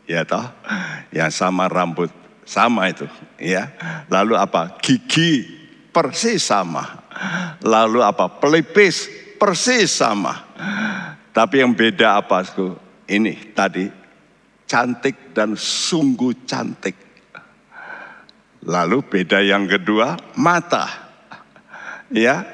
ya 0.09 0.27
toh, 0.27 0.43
yang 1.11 1.31
sama 1.31 1.67
rambut, 1.71 2.11
sama 2.43 2.91
itu, 2.91 3.07
ya. 3.39 3.71
Lalu 4.11 4.35
apa? 4.35 4.79
Gigi 4.83 5.45
persis 5.93 6.41
sama. 6.41 7.05
Lalu 7.61 8.01
apa? 8.01 8.27
Pelipis 8.41 9.07
persis 9.37 9.93
sama. 9.93 10.49
Tapi 11.29 11.61
yang 11.61 11.77
beda 11.77 12.21
apa? 12.21 12.41
Ini 13.05 13.53
tadi 13.53 13.85
cantik 14.65 15.35
dan 15.37 15.53
sungguh 15.53 16.47
cantik. 16.49 16.97
Lalu 18.63 18.97
beda 19.05 19.43
yang 19.43 19.69
kedua 19.69 20.15
mata. 20.39 20.87
Ya, 22.13 22.45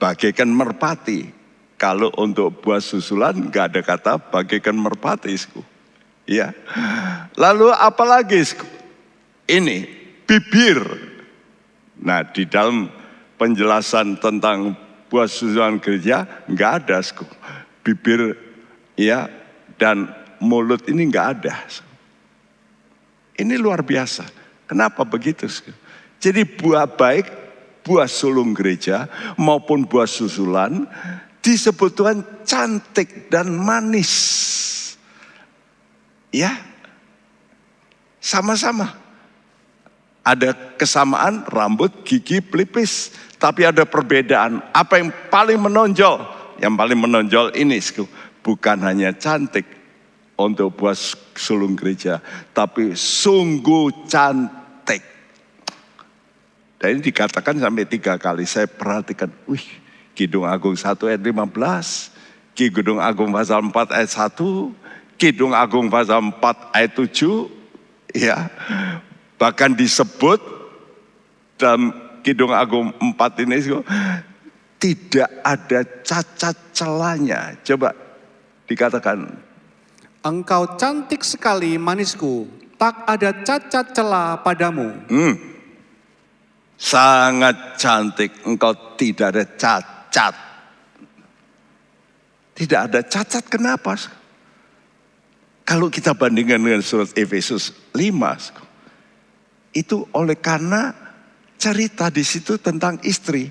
bagaikan 0.00 0.48
merpati. 0.48 1.32
Kalau 1.76 2.08
untuk 2.16 2.64
buah 2.64 2.80
susulan 2.80 3.36
nggak 3.36 3.64
ada 3.76 3.80
kata 3.84 4.12
bagaikan 4.32 4.76
merpati. 4.76 5.36
Ya. 6.26 6.52
Lalu 7.38 7.70
apalagi? 7.70 8.42
Ini 9.46 9.86
bibir. 10.26 10.82
Nah 12.02 12.26
di 12.26 12.44
dalam 12.50 12.90
penjelasan 13.38 14.18
tentang 14.18 14.74
buah 15.06 15.30
susulan 15.30 15.78
gereja 15.78 16.26
nggak 16.50 16.72
ada. 16.82 16.98
Bibir 17.86 18.34
ya 18.98 19.30
dan 19.78 20.10
mulut 20.42 20.82
ini 20.90 21.06
nggak 21.06 21.26
ada. 21.38 21.54
Ini 23.38 23.54
luar 23.54 23.86
biasa. 23.86 24.26
Kenapa 24.66 25.06
begitu? 25.06 25.46
Jadi 26.18 26.42
buah 26.42 26.90
baik 26.90 27.46
buah 27.86 28.10
sulung 28.10 28.50
gereja 28.50 29.06
maupun 29.38 29.86
buah 29.86 30.10
susulan 30.10 30.90
disebut 31.38 31.94
Tuhan 31.94 32.18
cantik 32.42 33.30
dan 33.30 33.54
manis. 33.54 34.10
Ya, 36.34 36.58
sama-sama. 38.22 38.94
Ada 40.26 40.52
kesamaan 40.74 41.46
rambut, 41.46 42.02
gigi, 42.02 42.42
pelipis. 42.42 43.14
Tapi 43.38 43.62
ada 43.62 43.86
perbedaan. 43.86 44.58
Apa 44.74 44.98
yang 44.98 45.14
paling 45.30 45.60
menonjol? 45.60 46.18
Yang 46.58 46.74
paling 46.74 46.98
menonjol 46.98 47.46
ini 47.54 47.78
bukan 48.42 48.82
hanya 48.82 49.14
cantik 49.14 49.68
untuk 50.34 50.74
buah 50.74 50.98
sulung 51.38 51.78
gereja. 51.78 52.18
Tapi 52.50 52.98
sungguh 52.98 54.08
cantik 54.10 55.16
dan 56.76 57.00
ini 57.00 57.00
dikatakan 57.08 57.56
sampai 57.56 57.88
tiga 57.88 58.20
kali. 58.20 58.44
Saya 58.44 58.68
perhatikan, 58.68 59.32
wih, 59.48 59.64
Kidung 60.12 60.44
Agung 60.44 60.76
1 60.76 60.92
ayat 61.08 61.22
15, 61.24 62.12
Kidung 62.52 63.00
Agung 63.00 63.32
pasal 63.32 63.64
4 63.64 63.96
ayat 63.96 64.10
1, 64.12 64.70
Kidung 65.16 65.56
Agung 65.56 65.88
pasal 65.88 66.20
4 66.20 66.76
ayat 66.76 66.92
7, 66.92 67.48
ya. 68.12 68.52
Bahkan 69.40 69.76
disebut 69.76 70.40
dalam 71.56 71.92
Kidung 72.20 72.52
Agung 72.52 72.92
4 73.00 73.44
ini 73.44 73.56
tidak 74.76 75.30
ada 75.40 75.80
cacat 76.04 76.56
celanya. 76.76 77.56
Coba 77.64 77.96
dikatakan. 78.68 79.24
Engkau 80.26 80.74
cantik 80.76 81.22
sekali 81.22 81.78
manisku, 81.78 82.50
tak 82.76 83.06
ada 83.06 83.30
cacat 83.46 83.94
celah 83.94 84.42
padamu. 84.42 84.90
Hmm. 85.06 85.34
Sangat 86.76 87.80
cantik, 87.80 88.44
engkau 88.44 88.74
tidak 89.00 89.32
ada 89.32 89.44
cacat. 89.56 90.34
Tidak 92.56 92.80
ada 92.90 93.00
cacat, 93.00 93.44
kenapa? 93.48 93.96
Kalau 95.66 95.90
kita 95.90 96.14
bandingkan 96.14 96.62
dengan 96.62 96.78
surat 96.78 97.10
Efesus 97.18 97.74
5, 97.90 99.74
itu 99.74 100.06
oleh 100.14 100.38
karena 100.38 100.94
cerita 101.58 102.06
di 102.06 102.22
situ 102.22 102.54
tentang 102.62 103.02
istri, 103.02 103.50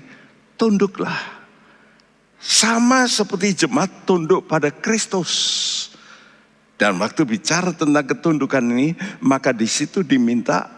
tunduklah. 0.56 1.36
Sama 2.40 3.04
seperti 3.04 3.68
jemaat 3.68 4.08
tunduk 4.08 4.48
pada 4.48 4.72
Kristus. 4.72 5.32
Dan 6.80 6.96
waktu 7.04 7.28
bicara 7.28 7.76
tentang 7.76 8.08
ketundukan 8.08 8.64
ini, 8.64 8.96
maka 9.20 9.52
di 9.52 9.68
situ 9.68 10.00
diminta 10.00 10.72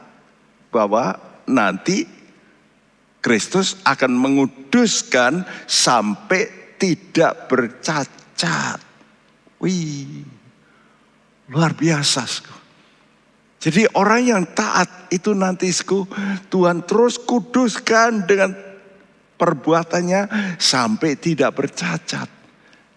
bahwa 0.74 1.14
nanti 1.46 2.03
Kristus 3.22 3.79
akan 3.87 4.11
menguduskan 4.14 5.46
sampai 5.70 6.74
tidak 6.83 7.46
bercacat. 7.46 8.79
Wih, 9.59 10.22
luar 11.53 11.73
biasa. 11.73 12.25
Jadi 13.59 13.91
orang 13.99 14.23
yang 14.23 14.43
taat 14.55 15.11
itu 15.11 15.35
nanti 15.35 15.73
Tuhan 16.47 16.87
terus 16.87 17.19
kuduskan 17.19 18.23
dengan 18.29 18.55
perbuatannya 19.35 20.55
sampai 20.59 21.19
tidak 21.19 21.59
bercacat. 21.59 22.29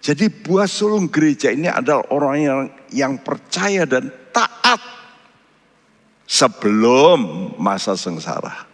Jadi 0.02 0.26
buah 0.30 0.66
sulung 0.66 1.10
gereja 1.14 1.54
ini 1.54 1.70
adalah 1.70 2.10
orang 2.10 2.38
yang 2.42 2.62
yang 2.90 3.14
percaya 3.22 3.86
dan 3.86 4.10
taat 4.34 4.82
sebelum 6.26 7.54
masa 7.62 7.94
sengsara. 7.94 8.66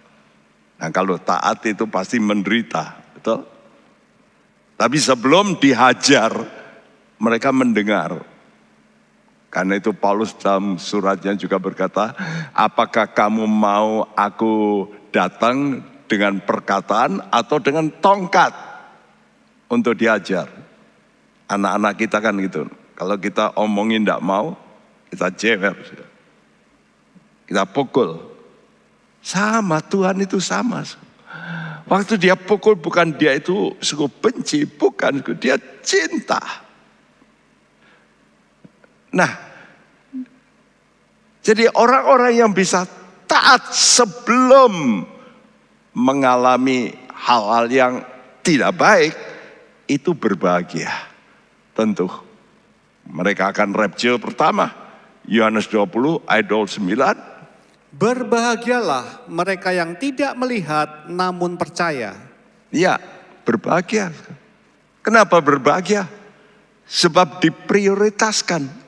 Nah 0.77 0.89
kalau 0.91 1.19
taat 1.19 1.63
itu 1.67 1.83
pasti 1.87 2.19
menderita, 2.19 2.95
betul? 3.17 3.43
Tapi 4.77 4.97
sebelum 5.01 5.57
dihajar, 5.57 6.31
mereka 7.17 7.49
mendengar. 7.49 8.36
Karena 9.47 9.79
itu 9.79 9.95
Paulus 9.95 10.35
dalam 10.35 10.75
suratnya 10.75 11.31
juga 11.39 11.55
berkata, 11.55 12.11
apakah 12.51 13.07
kamu 13.07 13.47
mau 13.47 14.03
aku 14.11 14.85
datang 15.15 15.81
dengan 16.05 16.43
perkataan 16.43 17.31
atau 17.31 17.57
dengan 17.63 17.87
tongkat 18.03 18.51
untuk 19.71 19.95
diajar? 19.95 20.51
Anak-anak 21.47 21.93
kita 21.95 22.19
kan 22.19 22.35
gitu. 22.43 22.67
Kalau 22.97 23.15
kita 23.15 23.55
omongin 23.55 24.03
tidak 24.03 24.19
mau, 24.19 24.59
kita 25.07 25.31
jewer. 25.31 25.75
Kita 27.47 27.63
pukul. 27.63 28.19
Sama 29.23 29.79
Tuhan 29.79 30.19
itu 30.27 30.43
sama. 30.43 30.83
Waktu 31.87 32.19
dia 32.19 32.35
pukul 32.35 32.75
bukan 32.75 33.15
dia 33.15 33.31
itu 33.31 33.71
sungguh 33.79 34.11
benci, 34.19 34.67
bukan 34.67 35.23
dia 35.39 35.55
cinta. 35.79 36.66
Nah, 39.13 39.31
jadi 41.43 41.71
orang-orang 41.71 42.33
yang 42.35 42.51
bisa 42.51 42.83
taat 43.23 43.71
sebelum 43.71 45.03
mengalami 45.95 46.91
hal-hal 47.13 47.65
yang 47.71 47.93
tidak 48.43 48.75
baik 48.75 49.13
itu 49.87 50.11
berbahagia. 50.11 50.91
Tentu 51.71 52.11
mereka 53.07 53.55
akan 53.55 53.71
rapture 53.71 54.19
pertama. 54.19 54.75
Yohanes 55.27 55.67
20 55.67 56.23
ayat 56.23 56.47
29 56.47 57.35
Berbahagialah 57.97 59.27
mereka 59.31 59.71
yang 59.71 59.95
tidak 59.95 60.35
melihat 60.35 61.07
namun 61.07 61.55
percaya. 61.55 62.15
Ya, 62.67 62.99
berbahagia. 63.47 64.11
Kenapa 64.99 65.39
berbahagia? 65.39 66.03
Sebab 66.87 67.39
diprioritaskan. 67.39 68.86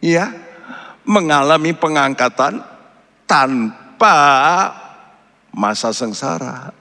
Ya, 0.00 0.32
mengalami 1.04 1.76
pengangkatan 1.76 2.64
tanpa 3.28 4.16
masa 5.52 5.92
sengsara. 5.92 6.72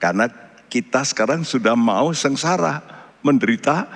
Karena 0.00 0.26
kita 0.66 1.04
sekarang 1.04 1.44
sudah 1.44 1.76
mau 1.76 2.10
sengsara, 2.16 2.80
menderita 3.22 3.86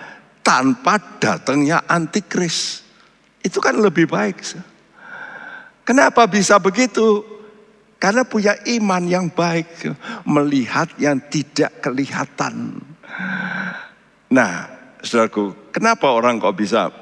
tanpa 0.44 1.00
datangnya 1.18 1.82
antikris. 1.88 2.84
Itu 3.42 3.58
kan 3.58 3.80
lebih 3.80 4.06
baik. 4.06 4.44
Kenapa 5.82 6.28
bisa 6.30 6.60
begitu? 6.62 7.24
Karena 7.96 8.28
punya 8.28 8.52
iman 8.76 9.02
yang 9.08 9.26
baik, 9.32 9.88
melihat 10.28 10.92
yang 11.00 11.16
tidak 11.32 11.80
kelihatan. 11.80 12.76
Nah, 14.28 14.68
saudaraku, 15.00 15.72
kenapa 15.72 16.12
orang 16.12 16.36
kok 16.36 16.58
bisa 16.58 16.92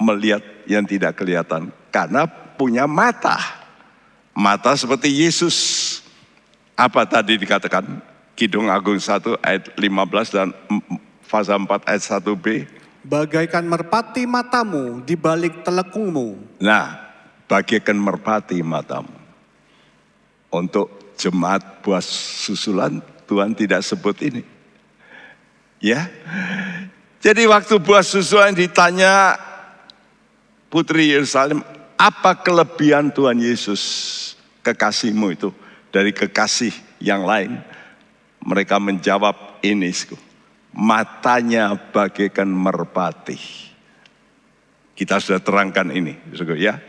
melihat 0.00 0.42
yang 0.66 0.84
tidak 0.86 1.18
kelihatan? 1.18 1.70
Karena 1.90 2.26
punya 2.58 2.86
mata. 2.86 3.38
Mata 4.34 4.74
seperti 4.74 5.10
Yesus. 5.10 5.56
Apa 6.74 7.06
tadi 7.06 7.38
dikatakan? 7.38 8.02
Kidung 8.34 8.66
Agung 8.66 8.98
1 8.98 9.38
ayat 9.46 9.78
15 9.78 10.34
dan 10.34 10.50
fasa 11.22 11.54
4 11.54 11.86
ayat 11.86 12.02
1b. 12.02 12.46
Bagaikan 13.06 13.62
merpati 13.62 14.26
matamu 14.26 15.04
di 15.06 15.14
balik 15.14 15.62
telekungmu. 15.62 16.58
Nah, 16.58 16.98
bagaikan 17.46 17.94
merpati 17.94 18.58
matamu. 18.64 19.14
Untuk 20.50 21.14
jemaat 21.14 21.82
buah 21.82 22.02
susulan 22.02 22.98
Tuhan 23.30 23.54
tidak 23.54 23.86
sebut 23.86 24.18
ini. 24.22 24.42
Ya. 25.78 26.10
Jadi 27.22 27.46
waktu 27.48 27.80
buah 27.80 28.04
susulan 28.04 28.52
ditanya 28.52 29.38
Putri 30.74 31.14
Yerusalem, 31.14 31.62
apa 31.94 32.42
kelebihan 32.42 33.14
Tuhan 33.14 33.38
Yesus 33.38 33.78
kekasihmu 34.66 35.30
itu 35.30 35.54
dari 35.94 36.10
kekasih 36.10 36.74
yang 36.98 37.22
lain? 37.22 37.62
Mereka 38.42 38.82
menjawab 38.82 39.62
ini, 39.62 39.94
matanya 40.74 41.78
bagaikan 41.78 42.50
merpati. 42.50 43.38
Kita 44.98 45.22
sudah 45.22 45.38
terangkan 45.38 45.94
ini, 45.94 46.18
ya, 46.58 46.82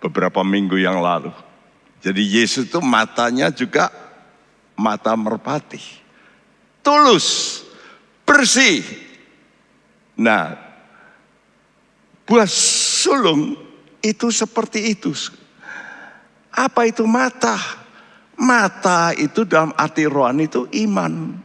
beberapa 0.00 0.40
minggu 0.40 0.80
yang 0.80 1.04
lalu. 1.04 1.28
Jadi 2.00 2.24
Yesus 2.24 2.72
itu 2.72 2.80
matanya 2.80 3.52
juga 3.52 3.92
mata 4.80 5.12
merpati. 5.12 5.84
Tulus, 6.80 7.60
bersih. 8.24 8.80
Nah, 10.16 10.56
buah 12.28 12.44
sulung 12.98 13.54
itu 14.02 14.28
seperti 14.34 14.90
itu. 14.90 15.14
Apa 16.50 16.90
itu 16.90 17.06
mata? 17.06 17.54
Mata 18.38 19.14
itu 19.14 19.46
dalam 19.46 19.70
arti 19.78 20.06
rohani 20.06 20.50
itu 20.50 20.66
iman. 20.86 21.38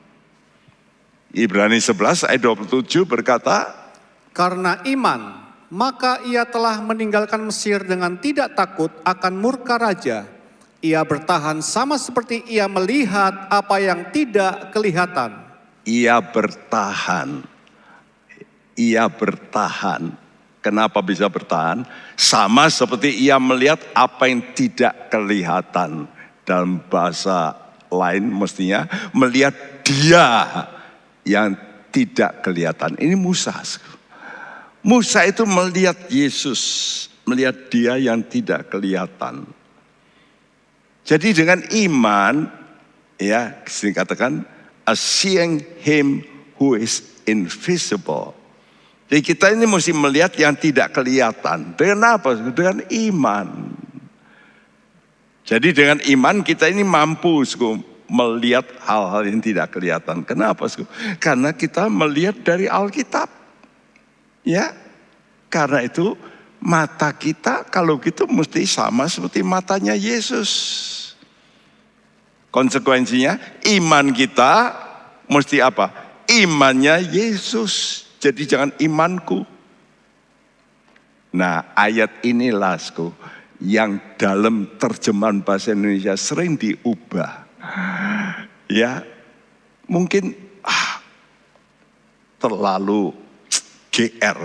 Ibrani 1.33 1.81
11 1.81 2.29
ayat 2.29 2.41
27 2.41 3.05
berkata, 3.05 3.73
Karena 4.33 4.81
iman 4.85 5.43
maka 5.73 6.21
ia 6.21 6.45
telah 6.45 6.77
meninggalkan 6.85 7.41
Mesir 7.49 7.81
dengan 7.81 8.13
tidak 8.21 8.53
takut 8.53 8.93
akan 9.01 9.33
murka 9.33 9.81
raja. 9.81 10.29
Ia 10.85 11.01
bertahan 11.01 11.65
sama 11.65 11.97
seperti 11.97 12.45
ia 12.45 12.69
melihat 12.69 13.49
apa 13.49 13.81
yang 13.81 14.13
tidak 14.13 14.69
kelihatan. 14.69 15.33
Ia 15.89 16.21
bertahan. 16.21 17.41
Ia 18.77 19.09
bertahan. 19.09 20.22
Kenapa 20.63 21.03
bisa 21.03 21.27
bertahan? 21.27 21.83
Sama 22.15 22.71
seperti 22.71 23.27
ia 23.27 23.35
melihat 23.35 23.83
apa 23.91 24.31
yang 24.31 24.39
tidak 24.55 25.11
kelihatan. 25.11 26.07
Dalam 26.47 26.79
bahasa 26.87 27.51
lain 27.91 28.31
mestinya 28.31 28.87
melihat 29.11 29.51
dia 29.83 30.47
yang 31.27 31.59
tidak 31.91 32.39
kelihatan. 32.47 32.95
Ini 32.95 33.19
Musa. 33.19 33.51
Musa 34.79 35.27
itu 35.27 35.43
melihat 35.43 35.95
Yesus, 36.07 36.61
melihat 37.27 37.67
dia 37.67 37.99
yang 37.99 38.23
tidak 38.23 38.71
kelihatan. 38.71 39.43
Jadi 41.03 41.35
dengan 41.35 41.59
iman, 41.59 42.47
ya, 43.19 43.63
katakan, 43.67 44.47
seeing 44.95 45.59
him 45.83 46.23
who 46.55 46.79
is 46.79 47.03
invisible. 47.27 48.35
Jadi 49.11 49.21
kita 49.21 49.51
ini 49.51 49.67
mesti 49.67 49.91
melihat 49.91 50.33
yang 50.39 50.55
tidak 50.55 50.95
kelihatan. 50.95 51.75
Dengan 51.75 52.17
apa? 52.17 52.33
Dengan 52.33 52.81
iman. 52.87 53.47
Jadi 55.43 55.75
dengan 55.75 55.99
iman 55.99 56.39
kita 56.39 56.71
ini 56.71 56.87
mampu 56.87 57.43
melihat 58.07 58.63
hal-hal 58.87 59.27
yang 59.27 59.43
tidak 59.43 59.75
kelihatan. 59.75 60.23
Kenapa? 60.23 60.69
Karena 61.19 61.51
kita 61.51 61.91
melihat 61.91 62.39
dari 62.41 62.71
Alkitab. 62.71 63.27
Ya, 64.43 64.75
karena 65.51 65.83
itu 65.83 66.15
mata 66.63 67.11
kita 67.11 67.67
kalau 67.67 67.99
gitu 67.99 68.23
mesti 68.27 68.63
sama 68.63 69.11
seperti 69.11 69.43
matanya 69.43 69.95
Yesus. 69.95 70.51
Konsekuensinya 72.53 73.39
iman 73.77 74.13
kita 74.13 74.71
mesti 75.25 75.59
apa? 75.59 75.89
Imannya 76.29 77.01
Yesus. 77.01 78.05
Jadi 78.23 78.47
jangan 78.47 78.71
imanku. 78.79 79.43
Nah 81.35 81.75
ayat 81.75 82.23
ini 82.23 82.55
lasku 82.55 83.11
yang 83.59 83.99
dalam 84.15 84.79
terjemahan 84.79 85.43
bahasa 85.43 85.75
Indonesia 85.75 86.15
sering 86.15 86.55
diubah. 86.55 87.43
Ya 88.71 89.03
mungkin 89.91 90.31
ah, 90.63 91.03
terlalu 92.39 93.11
GR, 93.91 94.39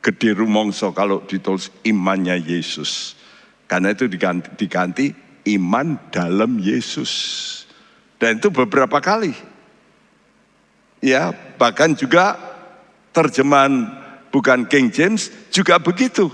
gede 0.00 0.30
rumongso 0.32 0.96
kalau 0.96 1.20
ditulis 1.28 1.68
imannya 1.84 2.40
Yesus. 2.40 3.20
Karena 3.68 3.92
itu 3.92 4.08
diganti, 4.08 4.48
diganti 4.56 5.06
iman 5.52 6.00
dalam 6.08 6.56
Yesus. 6.56 7.12
Dan 8.16 8.40
itu 8.40 8.48
beberapa 8.48 9.04
kali. 9.04 9.36
Ya, 11.02 11.34
bahkan 11.58 11.98
juga 11.98 12.51
terjemahan 13.12 13.92
bukan 14.32 14.64
King 14.66 14.88
James 14.88 15.28
juga 15.52 15.76
begitu. 15.76 16.32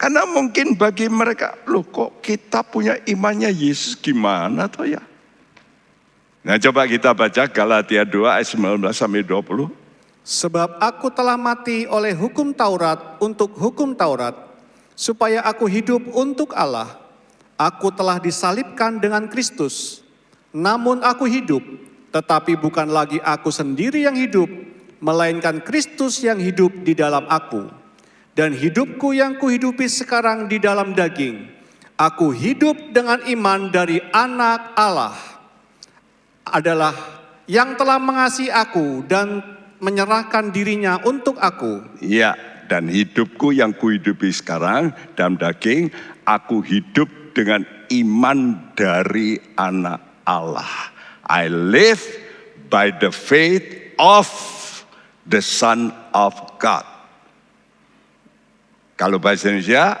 Karena 0.00 0.24
mungkin 0.24 0.80
bagi 0.80 1.12
mereka, 1.12 1.60
loh 1.68 1.84
kok 1.84 2.24
kita 2.24 2.64
punya 2.64 2.96
imannya 3.04 3.52
Yesus 3.52 4.00
gimana 4.00 4.64
toh 4.64 4.88
ya? 4.88 5.04
Nah 6.40 6.56
coba 6.56 6.88
kita 6.88 7.12
baca 7.12 7.44
Galatia 7.52 8.00
2 8.08 8.40
ayat 8.40 8.48
19 8.48 8.96
sampai 8.96 9.20
20. 9.20 9.68
Sebab 10.24 10.80
aku 10.80 11.12
telah 11.12 11.36
mati 11.36 11.84
oleh 11.84 12.16
hukum 12.16 12.56
Taurat 12.56 13.20
untuk 13.20 13.52
hukum 13.60 13.92
Taurat, 13.92 14.32
supaya 14.96 15.44
aku 15.44 15.68
hidup 15.68 16.00
untuk 16.16 16.56
Allah. 16.56 16.96
Aku 17.60 17.92
telah 17.92 18.16
disalibkan 18.16 18.96
dengan 18.96 19.28
Kristus. 19.28 20.00
Namun 20.48 21.04
aku 21.04 21.28
hidup, 21.28 21.60
tetapi 22.08 22.56
bukan 22.56 22.88
lagi 22.88 23.20
aku 23.20 23.52
sendiri 23.52 24.00
yang 24.08 24.16
hidup, 24.16 24.48
melainkan 25.00 25.64
Kristus 25.64 26.20
yang 26.20 26.38
hidup 26.38 26.70
di 26.84 26.92
dalam 26.92 27.26
aku. 27.26 27.66
Dan 28.36 28.54
hidupku 28.54 29.12
yang 29.12 29.36
kuhidupi 29.36 29.90
sekarang 29.90 30.46
di 30.46 30.62
dalam 30.62 30.94
daging, 30.94 31.50
aku 31.98 32.30
hidup 32.30 32.94
dengan 32.94 33.20
iman 33.26 33.68
dari 33.68 33.98
anak 34.14 34.72
Allah 34.78 35.16
adalah 36.46 36.94
yang 37.50 37.74
telah 37.74 37.98
mengasihi 37.98 38.48
aku 38.48 39.04
dan 39.04 39.42
menyerahkan 39.82 40.54
dirinya 40.54 41.02
untuk 41.02 41.36
aku. 41.42 41.82
Ya, 42.00 42.38
dan 42.70 42.86
hidupku 42.86 43.50
yang 43.50 43.74
kuhidupi 43.74 44.30
sekarang 44.30 44.94
dalam 45.18 45.34
daging, 45.34 45.90
aku 46.22 46.62
hidup 46.62 47.10
dengan 47.34 47.66
iman 47.90 48.70
dari 48.78 49.42
anak 49.58 49.98
Allah. 50.22 50.70
I 51.26 51.50
live 51.50 52.02
by 52.70 52.94
the 52.94 53.10
faith 53.10 53.66
of 53.98 54.30
the 55.30 55.38
Son 55.38 55.94
of 56.10 56.34
God. 56.58 56.82
Kalau 58.98 59.16
bahasa 59.16 59.48
Indonesia, 59.48 59.96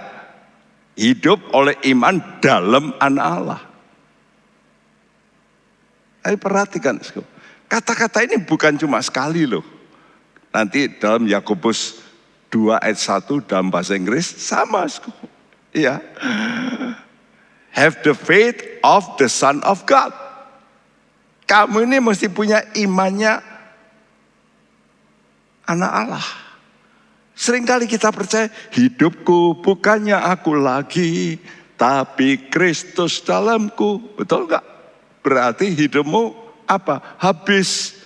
hidup 0.98 1.40
oleh 1.56 1.78
iman 1.88 2.20
dalam 2.42 2.92
anak 3.00 3.24
Allah. 3.24 3.62
Ayo 6.20 6.36
perhatikan, 6.36 7.00
kata-kata 7.64 8.28
ini 8.28 8.36
bukan 8.44 8.76
cuma 8.76 9.00
sekali 9.00 9.48
loh. 9.48 9.64
Nanti 10.52 10.90
dalam 11.00 11.24
Yakobus 11.24 12.02
2 12.52 12.76
ayat 12.76 12.98
1 13.00 13.48
dalam 13.48 13.72
bahasa 13.72 13.96
Inggris 13.96 14.26
sama. 14.36 14.84
Iya. 15.72 16.02
Have 17.72 18.02
the 18.02 18.12
faith 18.12 18.60
of 18.82 19.16
the 19.16 19.30
Son 19.30 19.62
of 19.64 19.86
God. 19.88 20.12
Kamu 21.48 21.86
ini 21.88 22.02
mesti 22.02 22.28
punya 22.28 22.60
imannya 22.76 23.49
anak 25.70 25.92
Allah. 25.92 26.26
Seringkali 27.38 27.88
kita 27.88 28.12
percaya 28.12 28.52
hidupku 28.74 29.64
bukannya 29.64 30.18
aku 30.18 30.58
lagi, 30.58 31.40
tapi 31.80 32.50
Kristus 32.52 33.24
dalamku. 33.24 34.18
Betul 34.18 34.50
enggak? 34.50 34.66
Berarti 35.24 35.72
hidupmu 35.72 36.36
apa? 36.68 37.16
Habis. 37.16 37.96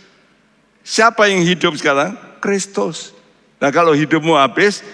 Siapa 0.85 1.27
yang 1.33 1.43
hidup 1.43 1.75
sekarang? 1.75 2.15
Kristus. 2.39 3.17
Nah 3.59 3.73
kalau 3.73 3.97
hidupmu 3.97 4.37
habis, 4.37 4.85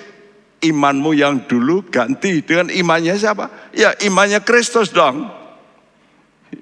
imanmu 0.62 1.12
yang 1.18 1.44
dulu 1.44 1.84
ganti 1.90 2.40
dengan 2.40 2.70
imannya 2.70 3.18
siapa? 3.18 3.50
Ya 3.74 3.92
imannya 4.00 4.40
Kristus 4.40 4.94
dong. 4.94 5.40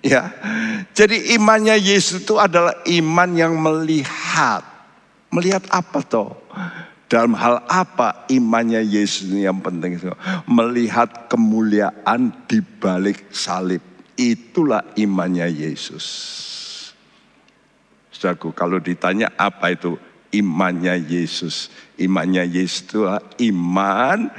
Ya, 0.04 0.36
jadi 0.92 1.32
imannya 1.40 1.80
Yesus 1.80 2.20
itu 2.20 2.36
adalah 2.36 2.76
iman 2.84 3.30
yang 3.32 3.56
melihat. 3.56 4.77
Melihat 5.28 5.68
apa 5.68 6.00
toh? 6.04 6.36
Dalam 7.08 7.32
hal 7.40 7.64
apa 7.68 8.28
imannya 8.28 8.84
Yesus 8.84 9.32
ini 9.32 9.48
yang 9.48 9.64
penting? 9.64 9.96
Melihat 10.44 11.28
kemuliaan 11.32 12.32
di 12.44 12.60
balik 12.60 13.32
salib. 13.32 13.80
Itulah 14.18 14.84
imannya 14.92 15.48
Yesus. 15.48 16.04
Saudaraku, 18.12 18.50
kalau 18.52 18.82
ditanya 18.82 19.30
apa 19.38 19.72
itu 19.72 19.94
imannya 20.32 21.00
Yesus. 21.08 21.72
Imannya 21.98 22.46
Yesus 22.46 22.86
itu 22.86 23.02
iman 23.50 24.30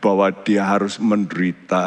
bahwa 0.00 0.32
dia 0.32 0.64
harus 0.64 0.96
menderita, 0.96 1.84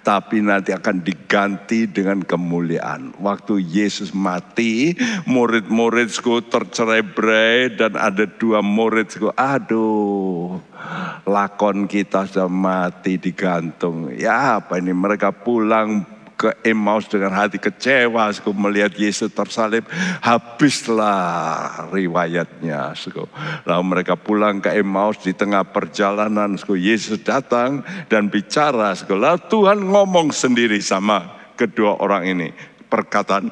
tapi 0.00 0.40
nanti 0.40 0.72
akan 0.72 1.04
diganti 1.04 1.84
dengan 1.84 2.24
kemuliaan. 2.24 3.12
Waktu 3.20 3.60
Yesus 3.60 4.16
mati, 4.16 4.96
murid-muridku 5.28 6.40
tercerai-berai 6.48 7.76
dan 7.76 8.00
ada 8.00 8.24
dua 8.24 8.64
muridku, 8.64 9.28
aduh 9.36 10.56
lakon 11.24 11.88
kita 11.88 12.28
sudah 12.28 12.48
mati 12.48 13.16
digantung. 13.20 14.12
Ya 14.12 14.60
apa 14.60 14.80
ini 14.80 14.92
mereka 14.92 15.32
pulang 15.32 16.13
ke 16.44 16.52
Emmaus 16.60 17.08
dengan 17.08 17.32
hati 17.32 17.56
kecewa 17.56 18.28
suku 18.28 18.52
melihat 18.52 18.92
Yesus 18.92 19.32
tersalib 19.32 19.88
habislah 20.20 21.88
riwayatnya 21.88 22.92
suku. 22.92 23.24
lalu 23.64 23.82
mereka 23.96 24.12
pulang 24.20 24.60
ke 24.60 24.76
Emmaus 24.76 25.24
di 25.24 25.32
tengah 25.32 25.64
perjalanan 25.64 26.60
suku 26.60 26.76
Yesus 26.76 27.24
datang 27.24 27.80
dan 28.12 28.28
bicara 28.28 28.92
suku. 28.92 29.16
lalu 29.16 29.40
Tuhan 29.48 29.80
ngomong 29.88 30.36
sendiri 30.36 30.76
sama 30.84 31.48
kedua 31.56 31.96
orang 32.04 32.28
ini 32.28 32.48
perkataan 32.92 33.48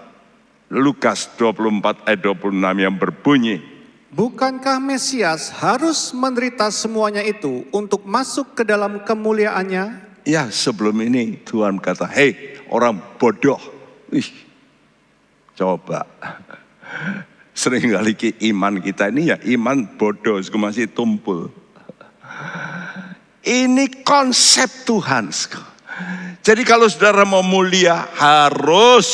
Lukas 0.68 1.32
24 1.40 2.04
ayat 2.04 2.20
26 2.20 2.84
yang 2.84 2.94
berbunyi 3.00 3.72
Bukankah 4.12 4.76
Mesias 4.76 5.48
harus 5.48 6.12
menderita 6.12 6.68
semuanya 6.68 7.24
itu 7.24 7.64
untuk 7.72 8.04
masuk 8.04 8.52
ke 8.52 8.60
dalam 8.60 9.00
kemuliaannya? 9.00 10.12
Ya 10.28 10.52
sebelum 10.52 11.00
ini 11.00 11.40
Tuhan 11.48 11.80
kata, 11.80 12.04
hei 12.12 12.51
orang 12.72 12.96
bodoh. 13.20 13.60
Ih, 14.08 14.28
coba. 15.52 16.08
Sering 17.52 17.92
kali 17.92 18.16
iman 18.48 18.80
kita 18.80 19.12
ini 19.12 19.28
ya 19.28 19.36
iman 19.56 19.84
bodoh, 20.00 20.40
masih 20.56 20.88
tumpul. 20.88 21.52
Ini 23.44 24.06
konsep 24.06 24.88
Tuhan. 24.88 25.28
Jadi 26.42 26.62
kalau 26.66 26.88
saudara 26.88 27.22
mau 27.28 27.44
mulia 27.44 28.08
harus, 28.16 29.10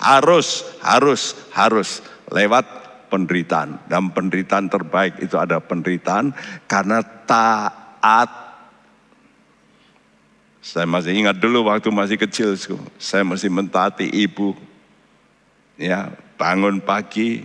harus, 0.00 0.64
harus, 0.82 1.34
harus 1.52 2.02
lewat 2.30 2.66
penderitaan. 3.12 3.78
Dan 3.86 4.10
penderitaan 4.10 4.66
terbaik 4.66 5.22
itu 5.22 5.38
ada 5.38 5.62
penderitaan 5.62 6.34
karena 6.66 7.02
taat 7.02 8.43
saya 10.64 10.88
masih 10.88 11.12
ingat 11.12 11.36
dulu 11.36 11.68
waktu 11.68 11.92
masih 11.92 12.16
kecil, 12.16 12.56
saya 12.96 13.20
masih 13.20 13.52
mentaati 13.52 14.08
ibu. 14.08 14.56
Ya, 15.76 16.08
bangun 16.40 16.80
pagi 16.80 17.44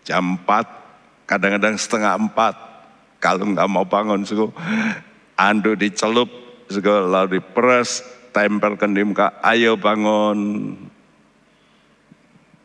jam 0.00 0.40
4, 0.40 1.28
kadang-kadang 1.28 1.76
setengah 1.76 2.16
4. 2.16 3.20
Kalau 3.20 3.52
nggak 3.52 3.68
mau 3.68 3.84
bangun, 3.84 4.24
suku, 4.24 4.48
anduk 5.36 5.76
dicelup, 5.76 6.32
suku, 6.72 6.88
lalu 6.88 7.36
diperes, 7.36 8.00
tempelkan 8.32 8.96
di 8.96 9.04
muka, 9.04 9.36
ayo 9.44 9.76
bangun. 9.76 10.72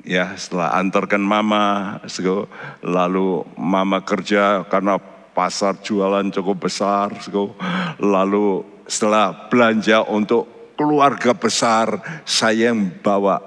Ya, 0.08 0.32
setelah 0.40 0.80
antarkan 0.80 1.20
mama, 1.20 2.00
suku, 2.08 2.48
lalu 2.88 3.44
mama 3.60 4.00
kerja 4.08 4.64
karena 4.64 4.96
pasar 5.36 5.84
jualan 5.84 6.32
cukup 6.32 6.72
besar, 6.72 7.12
suku, 7.20 7.52
lalu 8.00 8.79
setelah 8.90 9.48
belanja 9.48 10.04
untuk 10.10 10.74
keluarga 10.74 11.38
besar, 11.38 12.02
saya 12.26 12.74
yang 12.74 12.90
bawa 13.00 13.38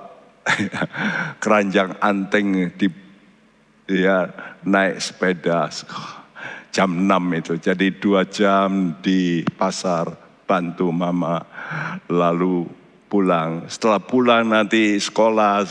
keranjang 1.43 1.99
anteng 1.99 2.71
di 2.79 2.87
ya 3.91 4.31
naik 4.63 5.03
sepeda 5.03 5.69
jam 6.71 6.91
6 6.95 7.41
itu. 7.41 7.55
Jadi 7.59 7.87
dua 7.99 8.25
jam 8.25 8.97
di 9.03 9.43
pasar 9.45 10.09
bantu 10.47 10.89
mama 10.95 11.43
lalu 12.09 12.65
pulang. 13.13 13.69
Setelah 13.69 14.01
pulang 14.01 14.49
nanti 14.49 14.97
sekolah, 14.97 15.69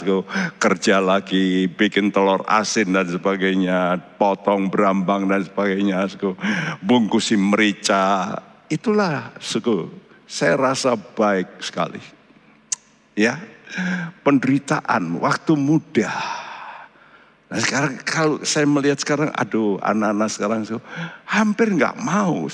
kerja 0.62 1.02
lagi, 1.02 1.66
bikin 1.66 2.14
telur 2.14 2.46
asin 2.46 2.94
dan 2.94 3.10
sebagainya, 3.10 3.98
potong 4.22 4.70
berambang 4.70 5.26
dan 5.26 5.42
sebagainya, 5.42 6.06
bungkusin 6.86 7.42
merica, 7.42 8.38
Itulah 8.72 9.36
suku, 9.36 9.92
saya 10.24 10.56
rasa 10.56 10.96
baik 10.96 11.60
sekali. 11.60 12.00
Ya, 13.20 13.36
penderitaan 14.24 15.20
waktu 15.20 15.60
muda. 15.60 16.08
Nah 17.52 17.60
sekarang 17.60 18.00
kalau 18.08 18.40
saya 18.48 18.64
melihat 18.64 18.96
sekarang, 19.04 19.28
aduh 19.36 19.76
anak-anak 19.84 20.30
sekarang 20.32 20.64
so, 20.64 20.80
hampir 21.28 21.68
nggak 21.76 22.00
mau. 22.00 22.48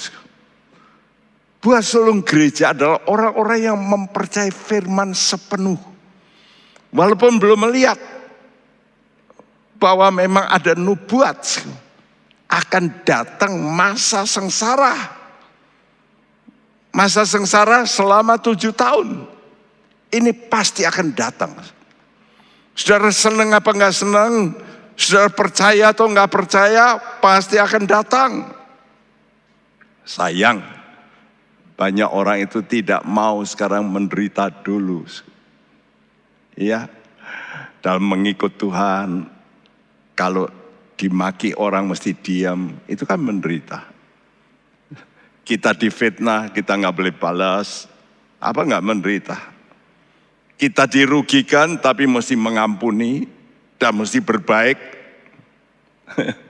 Buah 1.61 1.85
sulung 1.85 2.25
gereja 2.25 2.73
adalah 2.73 3.05
orang-orang 3.05 3.59
yang 3.69 3.77
mempercayai 3.77 4.49
firman 4.49 5.13
sepenuh. 5.13 5.77
Walaupun 6.89 7.37
belum 7.37 7.69
melihat 7.69 8.01
bahwa 9.77 10.09
memang 10.09 10.49
ada 10.49 10.73
nubuat 10.73 11.61
akan 12.49 13.05
datang 13.05 13.53
masa 13.57 14.25
sengsara. 14.25 15.16
Masa 16.97 17.29
sengsara 17.29 17.85
selama 17.85 18.41
tujuh 18.41 18.73
tahun. 18.73 19.29
Ini 20.09 20.33
pasti 20.49 20.81
akan 20.81 21.13
datang. 21.13 21.53
Saudara 22.73 23.13
senang 23.13 23.53
apa 23.53 23.69
enggak 23.69 23.93
senang, 23.93 24.57
saudara 24.97 25.29
percaya 25.29 25.93
atau 25.93 26.09
enggak 26.09 26.33
percaya, 26.33 26.97
pasti 27.21 27.61
akan 27.61 27.83
datang. 27.85 28.31
Sayang, 30.09 30.65
banyak 31.77 32.09
orang 32.09 32.41
itu 32.41 32.65
tidak 32.65 33.05
mau 33.05 33.45
sekarang 33.45 33.85
menderita 33.85 34.49
dulu. 34.49 35.05
Iya, 36.57 36.89
dalam 37.85 38.09
mengikut 38.09 38.57
Tuhan, 38.57 39.29
kalau 40.17 40.49
dimaki 40.97 41.53
orang 41.53 41.93
mesti 41.93 42.17
diam, 42.17 42.73
itu 42.89 43.05
kan 43.05 43.21
menderita. 43.21 43.96
Kita 45.47 45.71
difitnah, 45.71 46.51
kita 46.51 46.75
nggak 46.75 46.91
boleh 46.91 47.15
balas, 47.15 47.87
apa 48.35 48.67
nggak 48.67 48.83
menderita? 48.83 49.39
Kita 50.59 50.83
dirugikan 50.91 51.79
tapi 51.79 52.03
mesti 52.03 52.35
mengampuni 52.35 53.23
dan 53.79 53.95
mesti 53.95 54.19
berbaik. 54.19 54.75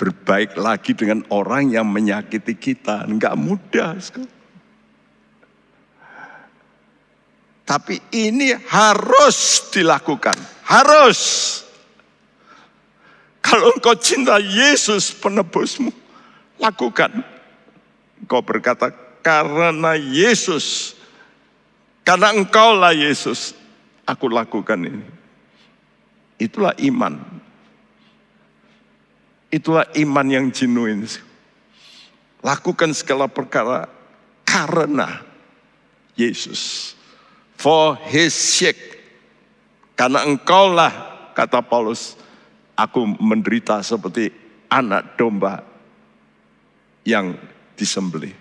berbaik 0.00 0.56
lagi 0.56 0.96
dengan 0.96 1.20
orang 1.28 1.76
yang 1.76 1.84
menyakiti 1.84 2.56
kita, 2.56 3.04
nggak 3.04 3.36
mudah. 3.36 4.00
Tapi 7.68 8.00
ini 8.16 8.56
harus 8.72 9.68
dilakukan, 9.68 10.40
harus. 10.64 11.20
Kalau 13.44 13.76
engkau 13.76 13.92
cinta 14.00 14.40
Yesus 14.40 15.12
penebusmu, 15.12 15.92
lakukan. 16.60 17.24
Engkau 18.20 18.44
berkata, 18.44 18.92
karena 19.24 19.96
Yesus, 19.96 20.96
karena 22.04 22.36
engkaulah 22.36 22.92
Yesus, 22.92 23.56
aku 24.04 24.28
lakukan 24.28 24.76
ini. 24.84 25.04
Itulah 26.40 26.76
iman. 26.84 27.20
Itulah 29.52 29.88
iman 29.96 30.26
yang 30.28 30.46
genuine. 30.52 31.08
Lakukan 32.40 32.96
segala 32.96 33.28
perkara 33.28 33.88
karena 34.44 35.20
Yesus. 36.16 36.92
For 37.60 38.00
his 38.08 38.32
sake. 38.32 39.00
Karena 39.92 40.24
engkaulah, 40.24 40.92
kata 41.36 41.60
Paulus, 41.60 42.16
aku 42.72 43.04
menderita 43.20 43.84
seperti 43.84 44.32
anak 44.72 45.20
domba 45.20 45.69
yang 47.10 47.34
disembelih. 47.74 48.32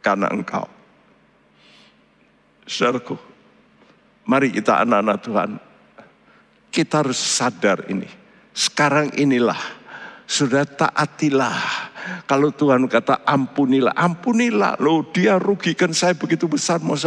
Karena 0.00 0.32
engkau. 0.32 0.66
Saudaraku, 2.64 3.20
mari 4.24 4.48
kita 4.50 4.80
anak-anak 4.82 5.18
Tuhan, 5.20 5.50
kita 6.72 7.04
harus 7.04 7.20
sadar 7.20 7.84
ini. 7.92 8.08
Sekarang 8.56 9.12
inilah, 9.14 9.58
sudah 10.24 10.64
taatilah. 10.64 11.92
Kalau 12.26 12.50
Tuhan 12.50 12.88
kata 12.90 13.22
ampunilah, 13.22 13.94
ampunilah. 13.94 14.80
Loh 14.82 15.06
dia 15.12 15.38
rugikan 15.38 15.94
saya 15.94 16.16
begitu 16.18 16.50
besar, 16.50 16.82
mau, 16.82 16.98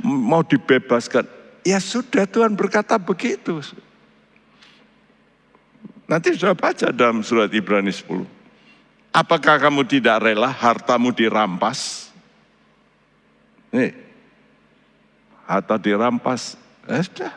mau 0.00 0.40
dibebaskan. 0.40 1.26
Ya 1.60 1.76
sudah 1.76 2.24
Tuhan 2.24 2.56
berkata 2.56 2.96
begitu. 2.96 3.60
Nanti 6.08 6.34
sudah 6.34 6.56
baca 6.56 6.88
dalam 6.90 7.20
surat 7.20 7.52
Ibrani 7.52 7.92
10. 7.92 8.39
Apakah 9.10 9.58
kamu 9.58 9.82
tidak 9.86 10.22
rela 10.22 10.50
hartamu 10.54 11.10
dirampas? 11.10 12.10
Nih, 13.74 13.94
harta 15.46 15.78
dirampas, 15.78 16.56
eh, 16.86 17.02
sudah. 17.02 17.34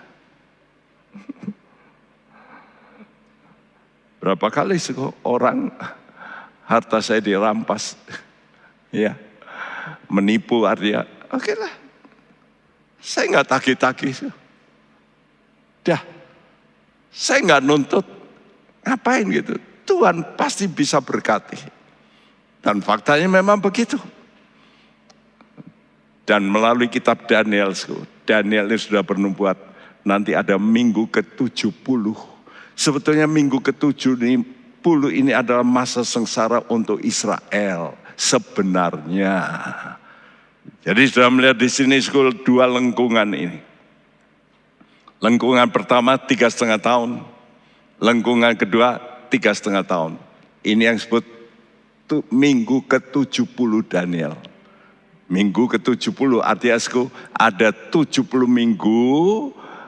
Berapa 4.21 4.47
kali 4.53 4.78
orang 5.26 5.74
harta 6.69 7.01
saya 7.01 7.21
dirampas, 7.21 7.97
ya, 8.93 9.17
menipu 10.09 10.65
artinya, 10.65 11.05
oke 11.34 11.41
okay 11.41 11.55
lah, 11.57 11.74
saya 13.01 13.26
nggak 13.34 13.47
tagih-tagih, 13.49 14.13
dah, 15.86 16.01
saya 17.09 17.41
nggak 17.45 17.65
nuntut, 17.65 18.05
Ngapain 18.84 19.26
gitu? 19.32 19.55
Tuhan 19.84 20.36
pasti 20.40 20.66
bisa 20.72 21.04
berkati. 21.04 21.60
Dan 22.64 22.80
faktanya 22.80 23.28
memang 23.28 23.60
begitu. 23.60 24.00
Dan 26.24 26.48
melalui 26.48 26.88
kitab 26.88 27.28
Daniel, 27.28 27.76
Daniel 28.24 28.72
ini 28.72 28.80
sudah 28.80 29.04
bernubuat 29.04 29.60
nanti 30.08 30.32
ada 30.32 30.56
minggu 30.56 31.12
ke-70. 31.12 31.76
Sebetulnya 32.74 33.28
minggu 33.28 33.60
ke-70 33.60 34.24
ini 35.12 35.32
adalah 35.36 35.68
masa 35.68 36.08
sengsara 36.08 36.64
untuk 36.72 37.04
Israel 37.04 38.00
sebenarnya. 38.16 39.36
Jadi 40.84 41.02
sudah 41.12 41.28
melihat 41.28 41.60
di 41.60 41.68
sini 41.68 42.00
school 42.00 42.32
dua 42.48 42.72
lengkungan 42.72 43.30
ini. 43.36 43.60
Lengkungan 45.20 45.72
pertama 45.72 46.20
tiga 46.20 46.52
setengah 46.52 46.80
tahun, 46.80 47.24
Lengkungan 48.04 48.60
kedua 48.60 49.00
tiga 49.34 49.50
setengah 49.50 49.82
tahun. 49.82 50.22
Ini 50.62 50.94
yang 50.94 50.98
disebut 51.02 51.26
minggu 52.30 52.86
ke-70 52.86 53.72
Daniel. 53.90 54.38
Minggu 55.26 55.66
ke-70 55.66 56.46
artinya 56.46 56.78
ada 57.34 57.74
70 57.74 58.30
minggu 58.46 59.10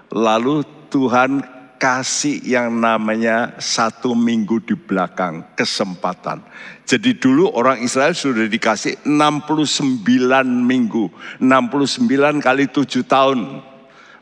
lalu 0.09 0.65
Tuhan 0.89 1.45
kasih 1.77 2.41
yang 2.41 2.73
namanya 2.81 3.53
satu 3.61 4.17
minggu 4.17 4.63
di 4.65 4.73
belakang 4.73 5.53
kesempatan. 5.53 6.41
Jadi 6.87 7.13
dulu 7.19 7.51
orang 7.53 7.83
Israel 7.85 8.17
sudah 8.17 8.49
dikasih 8.49 9.05
69 9.05 10.01
minggu. 10.41 11.13
69 11.37 12.41
kali 12.41 12.65
7 12.73 13.05
tahun. 13.05 13.39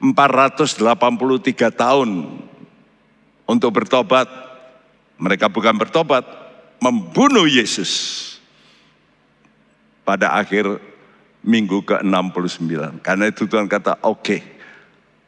483 0.04 1.72
tahun 1.72 2.10
untuk 3.48 3.72
bertobat. 3.72 4.43
Mereka 5.24 5.48
bukan 5.48 5.80
bertobat, 5.80 6.28
membunuh 6.84 7.48
Yesus. 7.48 8.20
Pada 10.04 10.36
akhir 10.36 10.84
minggu 11.48 11.80
ke-69. 11.88 13.00
Karena 13.00 13.32
itu 13.32 13.48
Tuhan 13.48 13.72
kata, 13.72 14.04
oke, 14.04 14.20
okay, 14.20 14.42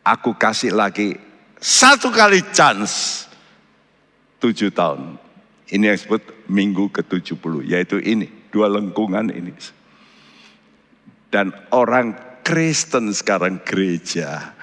aku 0.03 0.35
kasih 0.35 0.75
lagi 0.75 1.15
satu 1.55 2.11
kali 2.11 2.43
chance. 2.51 3.23
Tujuh 4.43 4.75
tahun. 4.75 5.15
Ini 5.71 5.91
yang 5.91 5.95
disebut 5.95 6.51
minggu 6.51 6.91
ke-70, 6.91 7.63
yaitu 7.63 8.03
ini, 8.03 8.27
dua 8.51 8.67
lengkungan 8.67 9.31
ini. 9.31 9.55
Dan 11.31 11.55
orang 11.71 12.19
Kristen 12.43 13.15
sekarang 13.15 13.63
gereja, 13.63 14.53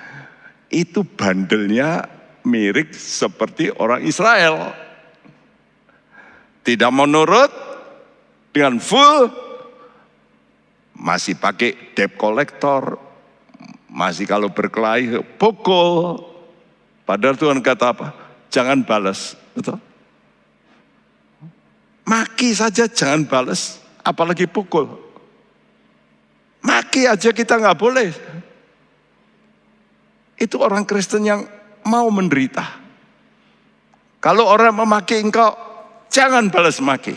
itu 0.68 1.02
bandelnya 1.08 2.06
mirip 2.44 2.94
seperti 2.94 3.72
orang 3.74 4.04
Israel. 4.06 4.81
Tidak 6.62 6.92
menurut 6.94 7.50
dengan 8.54 8.78
full, 8.78 9.26
masih 10.94 11.34
pakai 11.34 11.94
debt 11.98 12.14
collector, 12.14 13.00
masih 13.90 14.30
kalau 14.30 14.46
berkelahi 14.52 15.18
pukul. 15.36 16.22
Padahal 17.02 17.34
Tuhan 17.34 17.58
kata 17.58 17.86
apa? 17.90 18.08
Jangan 18.52 18.86
balas, 18.86 19.34
betul? 19.58 19.80
Maki 22.06 22.54
saja 22.54 22.86
jangan 22.86 23.26
balas, 23.26 23.82
apalagi 24.06 24.46
pukul. 24.46 24.86
Maki 26.62 27.10
aja 27.10 27.34
kita 27.34 27.58
nggak 27.58 27.78
boleh. 27.78 28.10
Itu 30.38 30.62
orang 30.62 30.86
Kristen 30.86 31.26
yang 31.26 31.42
mau 31.86 32.06
menderita. 32.10 32.82
Kalau 34.22 34.46
orang 34.46 34.74
memaki 34.74 35.18
engkau, 35.18 35.71
jangan 36.12 36.52
balas 36.52 36.78
maki. 36.78 37.16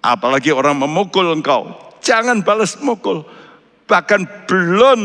Apalagi 0.00 0.52
orang 0.52 0.76
memukul 0.76 1.32
engkau, 1.32 1.72
jangan 2.04 2.44
balas 2.44 2.76
mukul. 2.80 3.24
Bahkan 3.88 4.48
belum 4.48 5.00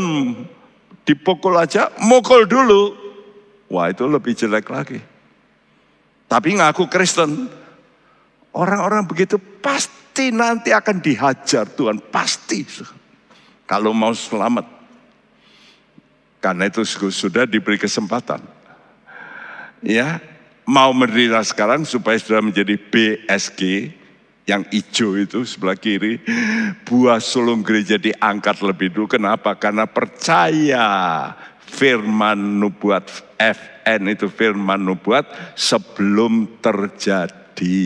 dipukul 1.07 1.55
aja, 1.55 1.91
mukul 2.03 2.43
dulu. 2.47 2.95
Wah 3.71 3.89
itu 3.89 4.05
lebih 4.05 4.37
jelek 4.37 4.69
lagi. 4.69 4.99
Tapi 6.29 6.55
ngaku 6.55 6.87
Kristen, 6.87 7.49
Orang-orang 8.55 9.03
begitu 9.03 9.35
pasti 9.35 10.31
nanti 10.31 10.71
akan 10.71 11.03
dihajar 11.03 11.67
Tuhan, 11.67 11.99
pasti. 12.07 12.63
Kalau 13.67 13.91
mau 13.91 14.15
selamat. 14.15 14.63
Karena 16.39 16.71
itu 16.71 16.87
sudah 16.87 17.43
diberi 17.43 17.75
kesempatan. 17.75 18.39
Ya, 19.83 20.23
mau 20.65 20.91
menderita 20.91 21.41
sekarang 21.45 21.85
supaya 21.85 22.17
sudah 22.17 22.41
menjadi 22.41 22.75
BSG, 22.77 23.93
yang 24.45 24.61
hijau 24.69 25.17
itu 25.17 25.41
sebelah 25.41 25.77
kiri, 25.77 26.21
buah 26.85 27.17
sulung 27.17 27.65
gereja 27.65 27.97
diangkat 27.97 28.61
lebih 28.61 28.93
dulu. 28.93 29.17
Kenapa? 29.17 29.57
Karena 29.57 29.89
percaya 29.89 30.85
firman 31.65 32.61
nubuat 32.61 33.09
FN 33.41 34.01
itu 34.13 34.29
firman 34.29 34.85
nubuat 34.85 35.57
sebelum 35.57 36.61
terjadi. 36.61 37.81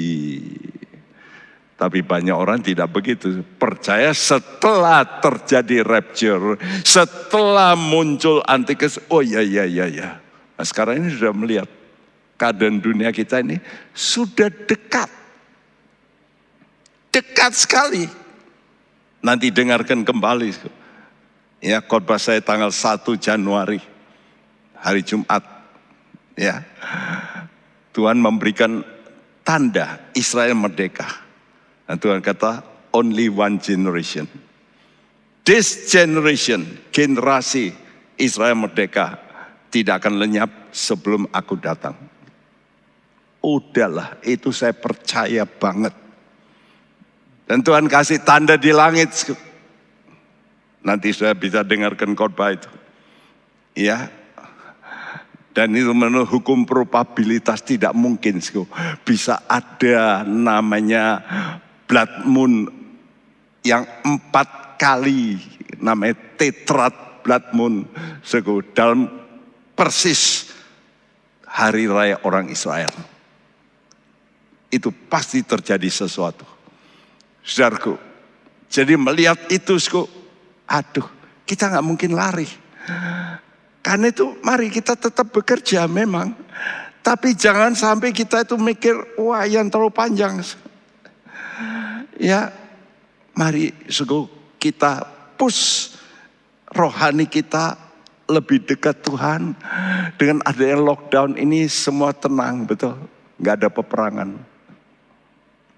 Tapi 1.79 2.03
banyak 2.03 2.35
orang 2.35 2.59
tidak 2.59 2.91
begitu. 2.91 3.39
Percaya 3.55 4.11
setelah 4.11 5.23
terjadi 5.23 5.79
rapture, 5.87 6.59
setelah 6.83 7.79
muncul 7.79 8.43
antikris, 8.43 8.99
oh 9.07 9.23
ya 9.23 9.39
ya 9.39 9.63
ya 9.63 9.87
ya. 9.87 10.19
Nah, 10.59 10.65
sekarang 10.67 10.99
ini 10.99 11.15
sudah 11.15 11.31
melihat 11.31 11.71
keadaan 12.39 12.79
dunia 12.79 13.11
kita 13.11 13.43
ini 13.43 13.59
sudah 13.91 14.47
dekat 14.47 15.19
Dekat 17.09 17.51
sekali. 17.57 18.05
Nanti 19.19 19.49
dengarkan 19.49 20.05
kembali. 20.05 20.49
Ya, 21.59 21.81
khotbah 21.83 22.21
saya 22.21 22.39
tanggal 22.39 22.71
1 22.71 23.03
Januari. 23.19 23.81
Hari 24.79 25.01
Jumat. 25.03 25.43
Ya. 26.39 26.63
Tuhan 27.91 28.21
memberikan 28.21 28.85
tanda 29.43 29.99
Israel 30.15 30.55
merdeka. 30.55 31.09
Dan 31.89 31.97
Tuhan 31.97 32.21
kata, 32.21 32.63
only 32.93 33.27
one 33.27 33.57
generation. 33.59 34.29
This 35.43 35.89
generation, 35.89 36.77
generasi 36.93 37.73
Israel 38.21 38.55
merdeka, 38.55 39.17
tidak 39.73 40.05
akan 40.05 40.21
lenyap 40.21 40.69
sebelum 40.69 41.25
aku 41.33 41.57
datang. 41.57 41.97
Udahlah, 43.39 44.19
itu 44.27 44.51
saya 44.51 44.75
percaya 44.75 45.47
banget. 45.47 45.95
Dan 47.47 47.65
Tuhan 47.65 47.89
kasih 47.89 48.21
tanda 48.21 48.59
di 48.59 48.69
langit. 48.69 49.09
Nanti 50.85 51.09
saya 51.15 51.33
bisa 51.33 51.65
dengarkan 51.65 52.13
khotbah 52.13 52.53
itu. 52.53 52.69
Ya. 53.73 54.11
Dan 55.55 55.73
itu 55.73 55.91
menurut 55.91 56.29
hukum 56.29 56.63
probabilitas 56.63 57.65
tidak 57.65 57.91
mungkin 57.97 58.37
bisa 59.01 59.41
ada 59.49 60.21
namanya 60.23 61.19
blood 61.89 62.29
moon 62.29 62.69
yang 63.65 63.83
empat 64.05 64.77
kali 64.77 65.41
namanya 65.81 66.15
tetrat 66.37 67.25
blood 67.25 67.49
moon 67.51 67.83
dalam 68.77 69.09
persis 69.73 70.53
hari 71.49 71.89
raya 71.89 72.21
orang 72.23 72.47
Israel. 72.53 72.91
Itu 74.69 74.93
pasti 75.09 75.41
terjadi 75.41 75.89
sesuatu. 75.89 76.45
Saudaraku, 77.41 77.97
jadi 78.69 78.93
melihat 78.93 79.49
itu, 79.49 79.75
aduh, 80.69 81.07
kita 81.49 81.73
nggak 81.73 81.85
mungkin 81.85 82.13
lari. 82.13 82.45
Karena 83.81 84.13
itu 84.13 84.37
mari 84.45 84.69
kita 84.69 84.93
tetap 84.93 85.33
bekerja 85.33 85.89
memang. 85.89 86.37
Tapi 87.01 87.33
jangan 87.33 87.73
sampai 87.73 88.13
kita 88.13 88.45
itu 88.45 88.53
mikir, 88.59 88.93
wah 89.17 89.41
yang 89.49 89.65
terlalu 89.71 89.89
panjang. 89.89 90.45
Ya, 92.19 92.53
mari 93.33 93.73
suku 93.89 94.29
kita 94.61 95.07
push 95.39 95.95
rohani 96.69 97.25
kita 97.25 97.79
lebih 98.29 98.61
dekat 98.67 99.01
Tuhan. 99.01 99.57
Dengan 100.21 100.45
adanya 100.45 100.77
lockdown 100.77 101.39
ini 101.39 101.65
semua 101.65 102.13
tenang, 102.13 102.69
betul. 102.69 102.93
Nggak 103.41 103.55
ada 103.63 103.69
peperangan. 103.73 104.29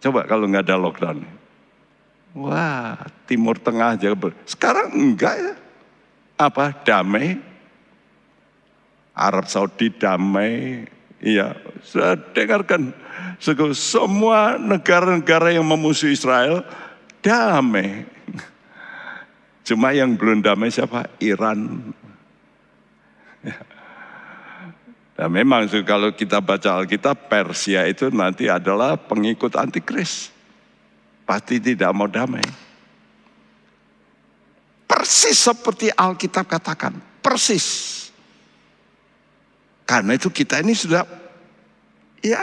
Coba 0.02 0.26
kalau 0.26 0.50
nggak 0.50 0.66
ada 0.66 0.82
lockdown. 0.82 1.22
Wah, 2.34 2.98
Timur 3.30 3.60
Tengah 3.62 3.94
aja. 3.94 4.12
Sekarang 4.50 4.90
enggak 4.96 5.36
ya. 5.38 5.54
Apa? 6.42 6.74
Damai. 6.82 7.38
Arab 9.14 9.46
Saudi 9.46 9.94
damai. 9.94 10.88
Iya, 11.22 11.54
saya 11.86 12.18
dengarkan. 12.18 12.98
Semua 13.78 14.58
negara-negara 14.58 15.54
yang 15.54 15.68
memusuhi 15.68 16.18
Israel 16.18 16.66
damai. 17.22 18.10
Cuma 19.62 19.94
yang 19.94 20.18
belum 20.18 20.42
damai 20.42 20.74
siapa? 20.74 21.06
Iran. 21.22 21.94
Dan 25.22 25.30
memang 25.30 25.70
kalau 25.86 26.10
kita 26.10 26.42
baca 26.42 26.82
Alkitab, 26.82 27.30
Persia 27.30 27.86
itu 27.86 28.10
nanti 28.10 28.50
adalah 28.50 28.98
pengikut 28.98 29.54
antikris 29.54 30.34
pasti 31.30 31.62
tidak 31.62 31.94
mau 31.94 32.10
damai. 32.10 32.42
Persis 34.90 35.38
seperti 35.38 35.94
Alkitab 35.94 36.50
katakan, 36.50 36.98
persis. 37.22 38.10
Karena 39.86 40.18
itu 40.18 40.34
kita 40.34 40.58
ini 40.58 40.74
sudah 40.74 41.06
ya 42.26 42.42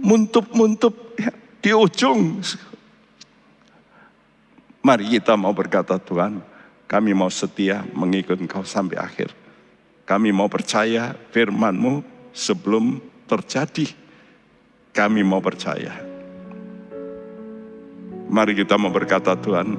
muntup-muntup 0.00 1.12
ya, 1.20 1.28
di 1.60 1.76
ujung. 1.76 2.40
Mari 4.80 5.12
kita 5.12 5.36
mau 5.36 5.52
berkata 5.52 6.00
Tuhan, 6.00 6.40
kami 6.88 7.12
mau 7.12 7.28
setia 7.28 7.84
mengikut 7.92 8.40
engkau 8.40 8.64
sampai 8.64 8.96
akhir. 8.96 9.45
Kami 10.06 10.30
mau 10.30 10.46
percaya 10.46 11.18
firman-Mu 11.34 11.98
sebelum 12.30 13.02
terjadi. 13.26 13.90
Kami 14.94 15.26
mau 15.26 15.42
percaya. 15.42 15.98
Mari 18.30 18.54
kita 18.54 18.78
mau 18.78 18.94
berkata 18.94 19.34
Tuhan, 19.34 19.74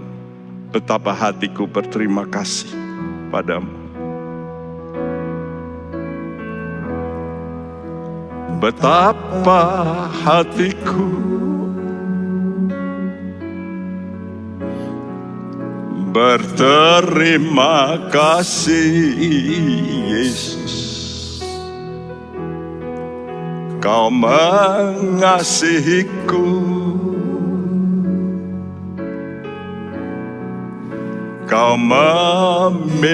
betapa 0.76 1.16
hatiku 1.16 1.64
berterima 1.64 2.28
kasih 2.28 2.68
padamu. 3.32 3.72
Betapa 8.60 9.64
hatiku 10.12 11.08
berterima 16.12 17.98
kasih 18.08 19.08
Yesus. 20.08 20.76
Kau 23.84 24.12
mengasihiku. 24.12 25.30
Kau 31.48 31.80
memilikiku. 31.80 33.08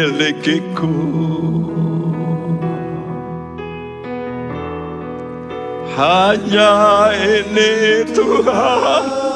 Hanya 5.94 7.14
ini 7.14 8.02
Tuhan 8.18 9.33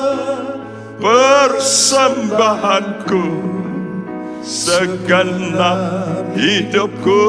persembahanku 1.02 3.26
Segenap 4.48 6.32
hidupku, 6.40 7.20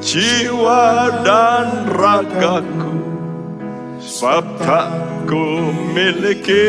jiwa 0.00 1.12
dan 1.20 1.84
ragaku 1.92 2.96
Sebab 4.00 4.56
tak 4.64 4.88
ku 5.28 5.68
miliki 5.92 6.64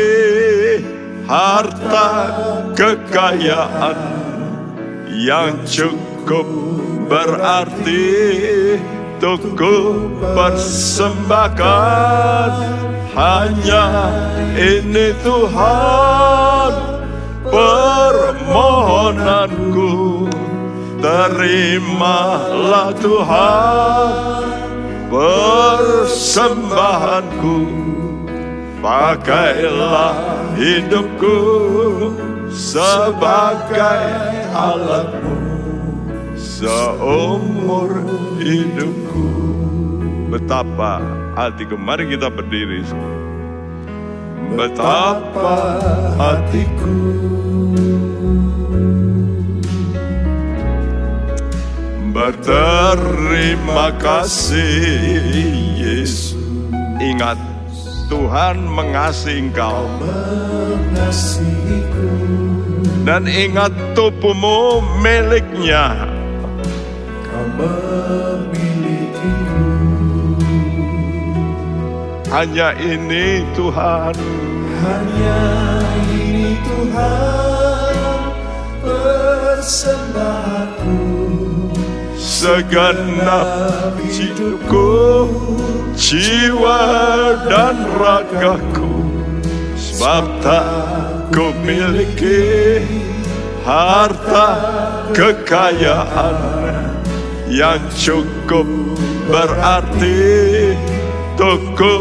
harta 1.24 2.36
kekayaan 2.76 4.20
yang 5.14 5.54
cukup 5.64 6.44
berarti 7.08 8.04
untuk 9.20 9.52
ku 9.56 10.08
persembahkan 10.34 12.50
hanya 13.14 14.10
ini 14.54 15.12
Tuhan 15.24 16.72
permohonanku 17.46 20.28
terimalah 21.02 22.94
Tuhan 23.00 24.44
persembahanku 25.10 27.58
Pakailah 28.80 30.16
hidupku 30.56 31.36
sebagai 32.48 34.08
alatmu 34.56 35.36
seumur 36.32 37.92
hidupku. 38.40 39.28
Betapa 40.32 41.19
hatiku, 41.36 41.74
mari 41.78 42.10
kita 42.10 42.30
berdiri. 42.30 42.82
betapa 44.50 45.78
hatiku 46.18 46.98
berterima 52.10 53.94
kasih 54.02 54.82
Yesus. 55.78 56.34
Ingat, 57.00 57.38
Tuhan 58.12 58.60
mengasihi 58.66 59.48
engkau. 59.48 59.88
Dan 63.06 63.24
ingat 63.24 63.72
tubuhmu 63.96 64.84
miliknya. 65.00 66.10
kau 67.24 67.89
Hanya 72.30 72.70
ini 72.78 73.42
Tuhan. 73.58 74.14
hanya 74.80 75.42
ini 76.14 76.54
Tuhan 76.62 78.22
persembahanku 78.80 80.96
Segenap 82.14 83.98
hidupku, 83.98 85.26
jiwa 85.98 86.80
dan 87.50 87.82
ragaku. 87.98 89.10
Sebab 89.74 90.24
tak 90.40 90.70
ku 91.34 91.50
miliki 91.66 92.86
harta 93.66 94.48
kekayaan 95.12 96.38
yang 97.50 97.82
cukup 97.92 98.64
berarti 99.26 100.72
untuk 101.40 101.72
ku 101.72 101.96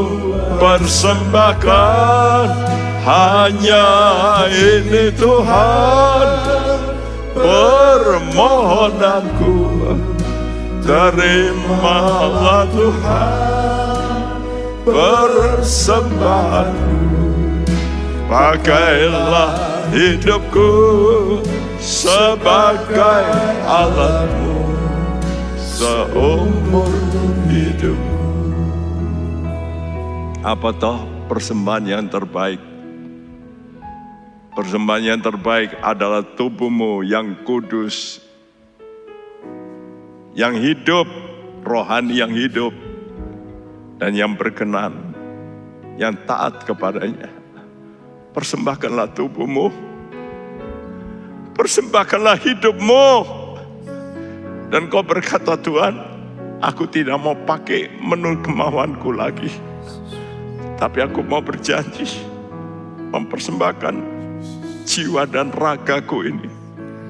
persembahkan 0.59 2.51
hanya 3.07 3.87
ini 4.51 5.07
Tuhan. 5.15 6.27
Permohonanku 7.39 9.55
terimalah 10.83 12.67
Tuhan. 12.67 14.43
Persembahanku 14.83 16.99
pakailah 18.27 19.55
hidupku 19.95 20.67
sebagai 21.79 23.23
alatmu 23.63 24.67
seumur 25.55 26.91
hidupku 27.47 28.08
apa 30.39 30.71
toh 30.71 31.03
persembahan 31.27 31.83
yang 31.83 32.07
terbaik? 32.07 32.63
Persembahan 34.55 35.03
yang 35.03 35.19
terbaik 35.19 35.75
adalah 35.83 36.23
tubuhmu 36.23 37.03
yang 37.03 37.43
kudus, 37.43 38.23
yang 40.31 40.55
hidup, 40.55 41.07
rohani 41.67 42.23
yang 42.23 42.31
hidup, 42.31 42.71
dan 43.99 44.15
yang 44.15 44.39
berkenan, 44.39 45.11
yang 45.99 46.15
taat 46.23 46.63
kepadanya. 46.63 47.27
Persembahkanlah 48.31 49.11
tubuhmu, 49.11 49.67
persembahkanlah 51.59 52.39
hidupmu, 52.39 53.07
dan 54.71 54.87
kau 54.87 55.03
berkata 55.03 55.59
Tuhan, 55.59 55.99
aku 56.63 56.87
tidak 56.87 57.19
mau 57.19 57.35
pakai 57.35 57.91
menurut 57.99 58.39
kemauanku 58.39 59.11
lagi, 59.11 59.51
tapi 60.79 61.03
aku 61.03 61.19
mau 61.19 61.43
berjanji 61.43 62.07
mempersembahkan 63.11 63.99
jiwa 64.87 65.27
dan 65.27 65.51
ragaku 65.51 66.23
ini 66.23 66.47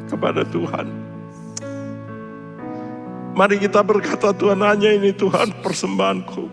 kepada 0.10 0.42
Tuhan. 0.50 0.90
Mari 3.38 3.62
kita 3.62 3.86
berkata 3.86 4.34
Tuhan 4.34 4.60
hanya 4.66 4.90
ini 4.90 5.14
Tuhan 5.14 5.54
persembahanku. 5.62 6.50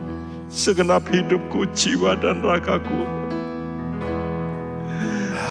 Segenap 0.46 1.10
hidupku, 1.10 1.66
jiwa 1.74 2.14
dan 2.14 2.38
ragaku 2.38 3.15